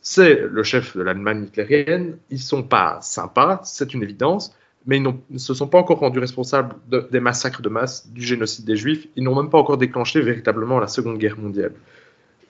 C'est 0.01 0.43
le 0.49 0.63
chef 0.63 0.97
de 0.97 1.03
l'Allemagne 1.03 1.45
hitlérienne. 1.45 2.19
Ils 2.31 2.39
sont 2.39 2.63
pas 2.63 2.99
sympas, 3.01 3.61
c'est 3.65 3.95
une 3.95 4.03
évidence, 4.03 4.55
mais 4.87 4.99
ils 4.99 5.03
ne 5.03 5.39
se 5.39 5.55
sont 5.55 5.67
pas 5.67 5.79
encore 5.79 5.99
rendus 5.99 6.21
responsables 6.21 6.77
des 7.11 7.21
massacres 7.21 7.63
de 7.63 7.69
masse, 7.69 8.09
du 8.13 8.23
génocide 8.23 8.65
des 8.65 8.77
Juifs. 8.77 9.09
Ils 9.17 9.25
n'ont 9.25 9.35
même 9.35 9.51
pas 9.51 9.59
encore 9.59 9.79
déclenché 9.79 10.21
véritablement 10.21 10.79
la 10.79 10.89
Seconde 10.89 11.19
Guerre 11.19 11.39
mondiale. 11.39 11.73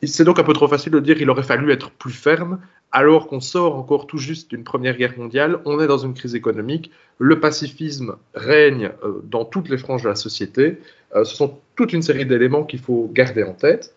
C'est 0.07 0.25
donc 0.25 0.38
un 0.38 0.45
peu 0.45 0.53
trop 0.53 0.69
facile 0.69 0.93
de 0.93 1.01
dire 1.01 1.17
qu'il 1.17 1.31
aurait 1.31 1.43
fallu 1.43 1.71
être 1.71 1.90
plus 1.90 2.12
ferme, 2.12 2.59
alors 2.93 3.27
qu'on 3.27 3.40
sort 3.40 3.77
encore 3.77 4.07
tout 4.07 4.19
juste 4.19 4.51
d'une 4.51 4.64
première 4.64 4.97
guerre 4.97 5.19
mondiale, 5.19 5.61
on 5.64 5.81
est 5.81 5.87
dans 5.87 5.99
une 5.99 6.14
crise 6.14 6.35
économique, 6.35 6.90
le 7.19 7.40
pacifisme 7.40 8.17
règne 8.35 8.90
euh, 9.03 9.21
dans 9.25 9.45
toutes 9.45 9.69
les 9.69 9.79
franges 9.79 10.05
de 10.05 10.09
la 10.09 10.14
société. 10.14 10.79
Euh, 11.14 11.25
ce 11.25 11.35
sont 11.35 11.59
toute 11.77 11.93
une 11.93 12.03
série 12.03 12.25
d'éléments 12.25 12.64
qu'il 12.64 12.79
faut 12.81 13.11
garder 13.12 13.43
en 13.43 13.53
tête. 13.53 13.95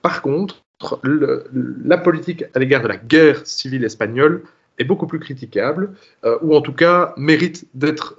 Par 0.00 0.22
contre, 0.22 0.62
la 1.04 1.98
politique 1.98 2.44
à 2.54 2.58
l'égard 2.58 2.82
de 2.82 2.88
la 2.88 2.96
guerre 2.96 3.46
civile 3.46 3.84
espagnole 3.84 4.42
est 4.78 4.84
beaucoup 4.84 5.06
plus 5.06 5.20
critiquable, 5.20 5.94
euh, 6.24 6.38
ou 6.42 6.56
en 6.56 6.60
tout 6.60 6.72
cas 6.72 7.14
mérite 7.16 7.66
d'être 7.74 8.16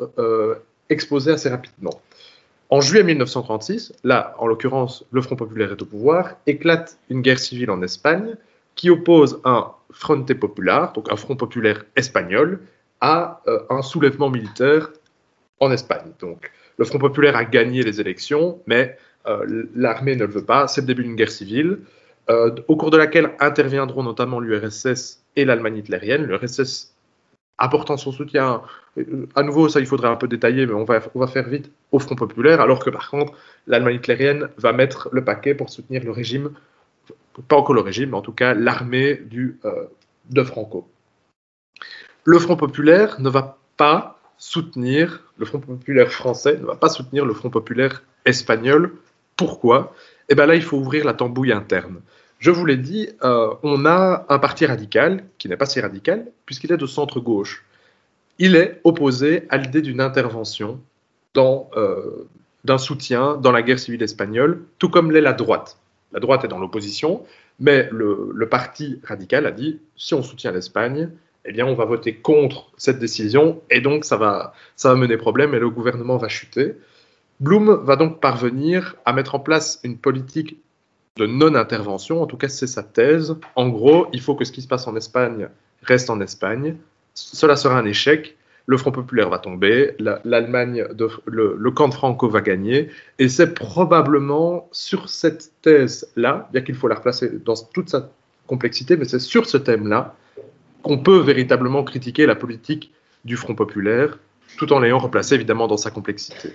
exposée 0.90 1.32
assez 1.32 1.50
rapidement. 1.50 2.02
En 2.74 2.82
juillet 2.82 3.04
1936, 3.04 3.94
là, 4.04 4.34
en 4.40 4.48
l'occurrence, 4.48 5.06
le 5.12 5.22
Front 5.22 5.36
populaire 5.36 5.72
est 5.72 5.82
au 5.84 5.86
pouvoir, 5.86 6.38
éclate 6.48 6.98
une 7.12 7.22
guerre 7.22 7.38
civile 7.38 7.70
en 7.70 7.84
Espagne 7.84 8.36
qui 8.74 8.90
oppose 8.90 9.40
un 9.46 9.74
Frente 9.92 10.34
Popular, 10.34 10.92
donc 10.94 11.12
un 11.12 11.16
Front 11.16 11.36
populaire 11.36 11.86
espagnol, 11.96 12.62
à 13.00 13.44
euh, 13.46 13.60
un 13.70 13.84
soulèvement 13.84 14.32
militaire 14.32 14.90
en 15.60 15.72
Espagne. 15.72 16.14
Donc, 16.20 16.52
le 16.80 16.86
Front 16.86 16.98
populaire 16.98 17.36
a 17.36 17.46
gagné 17.46 17.84
les 17.84 18.02
élections, 18.02 18.60
mais 18.66 18.98
euh, 19.28 19.68
l'armée 19.76 20.16
ne 20.16 20.26
le 20.26 20.34
veut 20.34 20.44
pas. 20.44 20.68
C'est 20.68 20.82
le 20.82 20.88
début 20.88 21.04
d'une 21.04 21.16
guerre 21.16 21.30
civile, 21.30 21.78
euh, 22.32 22.56
au 22.68 22.76
cours 22.76 22.90
de 22.90 22.98
laquelle 22.98 23.36
interviendront 23.40 24.02
notamment 24.02 24.40
l'URSS 24.40 25.24
et 25.36 25.46
l'Allemagne 25.46 25.78
hitlérienne. 25.78 26.26
Apportant 27.58 27.98
son 27.98 28.12
soutien, 28.12 28.62
euh, 28.98 29.28
à 29.36 29.44
nouveau, 29.44 29.70
ça 29.70 29.80
il 29.80 29.86
faudrait 29.86 30.10
un 30.10 30.16
peu 30.16 30.28
détailler, 30.28 30.66
mais 30.66 30.74
on 30.74 30.84
va, 30.84 31.00
on 31.16 31.20
va 31.20 31.28
faire 31.28 31.48
vite, 31.48 31.72
au 31.92 32.00
Front 32.00 32.16
populaire, 32.16 32.62
alors 32.62 32.80
que 32.80 32.90
par 32.90 33.10
contre, 33.10 33.34
l'Allemagne 33.68 33.96
hitlérienne 33.96 34.50
va 34.58 34.74
mettre 34.74 35.10
le 35.12 35.24
paquet 35.24 35.56
pour 35.56 35.70
soutenir 35.70 36.04
le 36.04 36.12
régime, 36.12 36.52
pas 37.48 37.56
encore 37.56 37.76
le 37.76 37.82
régime, 37.82 38.12
mais 38.12 38.18
en 38.18 38.22
tout 38.22 38.34
cas 38.34 38.54
l'armée 38.54 39.22
euh, 39.66 39.86
de 40.30 40.44
Franco. 40.44 40.88
Le 42.24 42.40
Front 42.40 42.56
populaire 42.56 43.20
ne 43.20 43.30
va 43.30 43.58
pas 43.78 44.20
soutenir, 44.38 45.24
le 45.38 45.46
Front 45.46 45.60
populaire 45.60 46.12
français 46.12 46.58
ne 46.58 46.66
va 46.66 46.76
pas 46.76 46.90
soutenir 46.90 47.26
le 47.26 47.34
Front 47.34 47.50
populaire 47.50 48.04
espagnol. 48.26 48.94
Pourquoi? 49.36 49.94
Eh 50.30 50.36
bien 50.36 50.46
là, 50.46 50.56
il 50.56 50.64
faut 50.64 50.78
ouvrir 50.78 51.06
la 51.06 51.14
tambouille 51.14 51.52
interne. 51.52 52.02
Je 52.44 52.52
vous 52.52 52.66
l'ai 52.66 52.76
dit, 52.76 53.08
euh, 53.24 53.54
on 53.64 53.86
a 53.86 54.26
un 54.28 54.38
parti 54.38 54.66
radical 54.66 55.24
qui 55.38 55.48
n'est 55.48 55.56
pas 55.56 55.66
si 55.66 55.80
radical 55.80 56.28
puisqu'il 56.46 56.74
est 56.74 56.78
de 56.78 56.86
centre-gauche. 56.86 57.64
Il 58.38 58.58
est 58.58 58.82
opposé 58.84 59.46
à 59.48 59.56
l'idée 59.56 59.82
d'une 59.82 60.02
intervention 60.02 60.82
euh, 61.38 62.28
d'un 62.66 62.78
soutien 62.78 63.38
dans 63.38 63.54
la 63.54 63.62
guerre 63.62 63.80
civile 63.80 64.04
espagnole, 64.04 64.62
tout 64.78 64.90
comme 64.90 65.10
l'est 65.10 65.22
la 65.22 65.32
droite. 65.32 65.78
La 66.12 66.20
droite 66.20 66.44
est 66.44 66.50
dans 66.50 66.60
l'opposition, 66.60 67.24
mais 67.62 67.88
le, 67.94 68.46
parti 68.52 69.00
radical 69.06 69.46
a 69.46 69.52
dit 69.52 69.80
si 69.96 70.14
on 70.14 70.22
soutient 70.22 70.52
l'Espagne, 70.52 71.12
eh 71.46 71.54
bien 71.54 71.66
on 71.66 71.76
va 71.76 71.86
voter 71.86 72.14
contre 72.14 72.74
cette 72.76 73.00
décision 73.00 73.62
et 73.70 73.80
donc 73.80 74.04
ça 74.04 74.18
va, 74.18 74.54
ça 74.76 74.90
va 74.90 74.96
mener 74.96 75.16
problème 75.16 75.54
et 75.54 75.60
le 75.60 75.70
gouvernement 75.70 76.18
va 76.18 76.28
chuter. 76.28 76.76
Blum 77.40 77.82
va 77.86 77.96
donc 77.96 78.20
parvenir 78.20 78.98
à 79.06 79.14
mettre 79.14 79.34
en 79.34 79.40
place 79.40 79.80
une 79.86 79.98
politique 79.98 80.58
de 81.18 81.28
non-intervention. 81.28 82.22
En 82.22 82.26
tout 82.26 82.38
cas, 82.38 82.50
c'est 82.50 82.68
sa 82.68 82.84
thèse. 82.84 83.36
En 83.56 83.70
gros, 83.70 84.08
il 84.14 84.22
faut 84.22 84.36
que 84.36 84.46
ce 84.46 84.52
qui 84.52 84.62
se 84.62 84.68
passe 84.68 84.88
en 84.88 84.96
Espagne 84.96 85.48
reste 85.84 86.10
en 86.10 86.20
Espagne. 86.22 86.76
Cela 87.14 87.56
sera 87.56 87.78
un 87.78 87.86
échec. 87.86 88.36
Le 88.66 88.78
Front 88.78 88.92
populaire 88.92 89.30
va 89.30 89.40
tomber, 89.40 89.94
l'Allemagne, 90.00 90.86
le, 91.26 91.72
camp 91.72 91.90
de 91.90 91.94
Franco 91.94 92.30
va 92.30 92.40
gagner, 92.40 92.88
et 93.20 93.28
c'est 93.28 93.54
probablement 93.54 94.70
sur 94.72 95.10
cette 95.10 95.52
thèse-là, 95.64 96.48
bien 96.54 96.62
qu'il 96.62 96.76
faut 96.76 96.88
la 96.88 96.96
replacer 96.96 97.30
dans 97.44 97.56
toute 97.74 97.90
sa 97.90 98.10
complexité, 98.48 98.96
mais 98.96 99.04
c'est 99.04 99.20
sur 99.20 99.48
ce 99.48 99.58
thème-là 99.58 100.16
qu'on 100.82 100.98
peut 100.98 101.20
véritablement 101.20 101.84
critiquer 101.84 102.26
la 102.26 102.36
politique 102.36 102.94
du 103.26 103.36
Front 103.36 103.54
populaire, 103.54 104.18
tout 104.58 104.72
en 104.72 104.80
l'ayant 104.80 105.00
replacé 105.00 105.36
évidemment 105.36 105.68
dans 105.68 105.76
sa 105.76 105.92
complexité. 105.92 106.54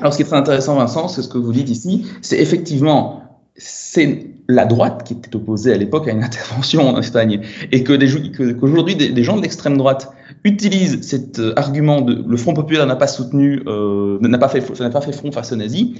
Alors, 0.00 0.12
ce 0.12 0.18
qui 0.18 0.24
est 0.24 0.26
très 0.26 0.36
intéressant, 0.36 0.74
Vincent, 0.74 1.06
c'est 1.06 1.22
ce 1.22 1.28
que 1.28 1.38
vous 1.38 1.52
dites 1.52 1.70
ici, 1.70 2.10
c'est 2.22 2.40
effectivement 2.40 3.25
c'est 3.58 4.26
la 4.48 4.66
droite 4.66 5.04
qui 5.04 5.14
était 5.14 5.34
opposée 5.34 5.72
à 5.72 5.76
l'époque 5.76 6.08
à 6.08 6.12
une 6.12 6.22
intervention 6.30 6.88
en 6.88 6.98
Espagne 6.98 7.42
et 7.72 7.82
que 7.84 8.52
qu'aujourd'hui 8.52 8.96
des, 8.96 9.24
gens 9.24 9.36
de 9.36 9.42
l'extrême 9.42 9.76
droite 9.76 10.12
utilisent 10.44 11.02
cet 11.02 11.38
euh, 11.38 11.52
argument 11.56 12.00
de 12.00 12.24
le 12.26 12.36
Front 12.36 12.54
populaire 12.54 12.86
n'a 12.86 12.96
pas 12.96 13.06
soutenu, 13.06 13.62
euh, 13.66 14.18
n'a 14.20 14.38
pas 14.38 14.48
fait, 14.48 14.80
n'a 14.80 14.90
pas 14.90 15.00
fait 15.00 15.12
front 15.12 15.32
face 15.32 15.52
aux 15.52 15.56
nazis, 15.56 15.98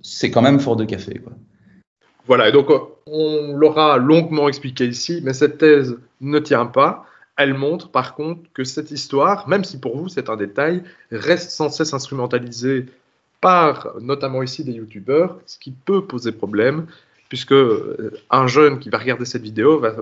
c'est 0.00 0.30
quand 0.30 0.42
même 0.42 0.60
fort 0.60 0.76
de 0.76 0.84
café, 0.84 1.20
quoi. 1.22 1.32
Voilà, 2.26 2.48
et 2.48 2.52
donc 2.52 2.68
on 3.06 3.52
l'aura 3.56 3.96
longuement 3.98 4.48
expliqué 4.48 4.86
ici, 4.86 5.20
mais 5.24 5.32
cette 5.32 5.58
thèse 5.58 5.98
ne 6.20 6.38
tient 6.38 6.66
pas. 6.66 7.04
Elle 7.36 7.54
montre 7.54 7.90
par 7.90 8.14
contre 8.14 8.42
que 8.54 8.62
cette 8.62 8.92
histoire, 8.92 9.48
même 9.48 9.64
si 9.64 9.80
pour 9.80 9.96
vous 9.96 10.08
c'est 10.08 10.30
un 10.30 10.36
détail, 10.36 10.82
reste 11.10 11.50
sans 11.50 11.68
cesse 11.70 11.94
instrumentalisée 11.94 12.86
par 13.42 13.94
notamment 14.00 14.42
ici 14.42 14.64
des 14.64 14.72
youtubeurs, 14.72 15.36
ce 15.44 15.58
qui 15.58 15.72
peut 15.72 16.06
poser 16.06 16.32
problème, 16.32 16.86
puisque 17.28 17.52
euh, 17.52 18.12
un 18.30 18.46
jeune 18.46 18.78
qui 18.78 18.88
va 18.88 18.98
regarder 18.98 19.26
cette 19.26 19.42
vidéo 19.42 19.78
va, 19.78 19.94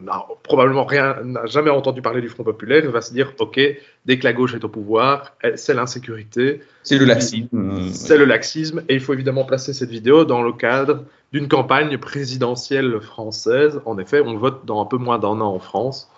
n'a 0.00 0.24
probablement 0.42 0.84
rien, 0.84 1.16
n'a 1.22 1.44
jamais 1.46 1.70
entendu 1.70 2.00
parler 2.00 2.22
du 2.22 2.30
Front 2.30 2.42
populaire, 2.42 2.82
il 2.82 2.90
va 2.90 3.02
se 3.02 3.12
dire, 3.12 3.34
ok, 3.38 3.60
dès 4.06 4.18
que 4.18 4.24
la 4.24 4.32
gauche 4.32 4.54
est 4.54 4.64
au 4.64 4.68
pouvoir, 4.68 5.36
c'est 5.56 5.74
l'insécurité. 5.74 6.62
C'est 6.82 6.98
le 6.98 7.04
laxisme. 7.04 7.92
C'est 7.92 8.16
le 8.16 8.24
laxisme, 8.24 8.82
et 8.88 8.94
il 8.94 9.00
faut 9.00 9.12
évidemment 9.12 9.44
placer 9.44 9.74
cette 9.74 9.90
vidéo 9.90 10.24
dans 10.24 10.42
le 10.42 10.52
cadre 10.52 11.04
d'une 11.32 11.48
campagne 11.48 11.98
présidentielle 11.98 13.00
française. 13.00 13.80
En 13.84 13.98
effet, 13.98 14.22
on 14.24 14.36
vote 14.36 14.64
dans 14.64 14.82
un 14.82 14.86
peu 14.86 14.96
moins 14.96 15.18
d'un 15.18 15.40
an 15.40 15.54
en 15.54 15.58
France. 15.58 16.10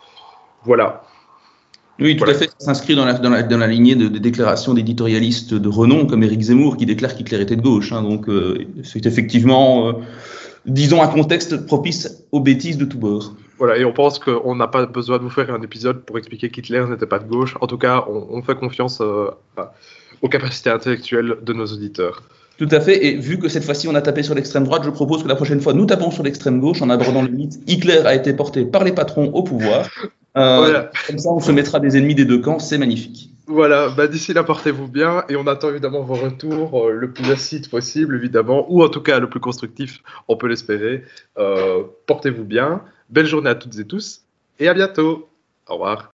Voilà. 0.64 1.02
Oui, 1.98 2.16
tout 2.16 2.24
à 2.24 2.34
fait. 2.34 2.50
Ça 2.58 2.66
s'inscrit 2.66 2.94
dans 2.96 3.04
la, 3.04 3.14
dans, 3.14 3.30
la, 3.30 3.42
dans 3.42 3.58
la, 3.58 3.66
lignée 3.66 3.94
de, 3.94 4.08
déclarations 4.08 4.74
d'éditorialistes 4.74 5.54
de 5.54 5.68
renom 5.68 6.06
comme 6.06 6.22
Éric 6.22 6.40
Zemmour 6.40 6.76
qui 6.76 6.86
déclare 6.86 7.14
qu'Hitler 7.14 7.40
était 7.40 7.56
de 7.56 7.62
gauche. 7.62 7.92
Hein. 7.92 8.02
donc, 8.02 8.28
euh, 8.28 8.66
c'est 8.82 9.06
effectivement, 9.06 9.88
euh, 9.88 9.92
disons, 10.66 11.02
un 11.02 11.08
contexte 11.08 11.66
propice 11.66 12.24
aux 12.32 12.40
bêtises 12.40 12.78
de 12.78 12.84
tous 12.84 12.98
bords. 12.98 13.34
Voilà, 13.58 13.76
et 13.76 13.84
on 13.84 13.92
pense 13.92 14.18
qu'on 14.18 14.56
n'a 14.56 14.66
pas 14.66 14.86
besoin 14.86 15.18
de 15.18 15.22
vous 15.22 15.30
faire 15.30 15.54
un 15.54 15.62
épisode 15.62 16.04
pour 16.04 16.18
expliquer 16.18 16.50
qu'Hitler 16.50 16.84
n'était 16.88 17.06
pas 17.06 17.18
de 17.18 17.28
gauche. 17.28 17.56
En 17.60 17.66
tout 17.66 17.78
cas, 17.78 18.04
on, 18.08 18.26
on 18.30 18.42
fait 18.42 18.56
confiance 18.56 19.00
euh, 19.00 19.30
aux 20.22 20.28
capacités 20.28 20.70
intellectuelles 20.70 21.36
de 21.42 21.52
nos 21.52 21.66
auditeurs. 21.66 22.22
Tout 22.58 22.68
à 22.70 22.80
fait. 22.80 23.06
Et 23.06 23.16
vu 23.16 23.38
que 23.38 23.48
cette 23.48 23.64
fois-ci 23.64 23.88
on 23.88 23.94
a 23.94 24.02
tapé 24.02 24.22
sur 24.22 24.34
l'extrême 24.34 24.64
droite, 24.64 24.82
je 24.84 24.90
propose 24.90 25.22
que 25.22 25.28
la 25.28 25.36
prochaine 25.36 25.60
fois 25.60 25.72
nous 25.72 25.86
tapons 25.86 26.10
sur 26.10 26.22
l'extrême 26.22 26.60
gauche 26.60 26.82
en 26.82 26.90
abordant 26.90 27.22
le 27.22 27.28
mythe 27.28 27.58
Hitler 27.66 28.02
a 28.04 28.14
été 28.14 28.32
porté 28.32 28.64
par 28.64 28.84
les 28.84 28.92
patrons 28.92 29.30
au 29.32 29.42
pouvoir. 29.42 29.88
Euh, 30.36 30.84
comme 31.06 31.18
ça, 31.18 31.30
on 31.30 31.40
se 31.40 31.52
mettra 31.52 31.78
des 31.78 31.96
ennemis 31.96 32.14
des 32.14 32.24
deux 32.24 32.40
camps, 32.40 32.58
c'est 32.58 32.78
magnifique. 32.78 33.30
Voilà, 33.46 33.90
bah, 33.90 34.06
d'ici 34.06 34.32
là, 34.32 34.44
portez-vous 34.44 34.88
bien 34.88 35.24
et 35.28 35.36
on 35.36 35.46
attend 35.46 35.68
évidemment 35.68 36.02
vos 36.02 36.14
retours 36.14 36.86
euh, 36.86 36.92
le 36.92 37.12
plus 37.12 37.30
acide 37.30 37.68
possible, 37.68 38.16
évidemment, 38.16 38.66
ou 38.70 38.82
en 38.82 38.88
tout 38.88 39.02
cas 39.02 39.18
le 39.18 39.28
plus 39.28 39.40
constructif, 39.40 40.02
on 40.28 40.36
peut 40.36 40.46
l'espérer. 40.46 41.04
Euh, 41.38 41.82
portez-vous 42.06 42.44
bien, 42.44 42.82
belle 43.10 43.26
journée 43.26 43.50
à 43.50 43.54
toutes 43.54 43.78
et 43.78 43.84
tous 43.84 44.22
et 44.58 44.68
à 44.68 44.74
bientôt. 44.74 45.28
Au 45.68 45.74
revoir. 45.74 46.12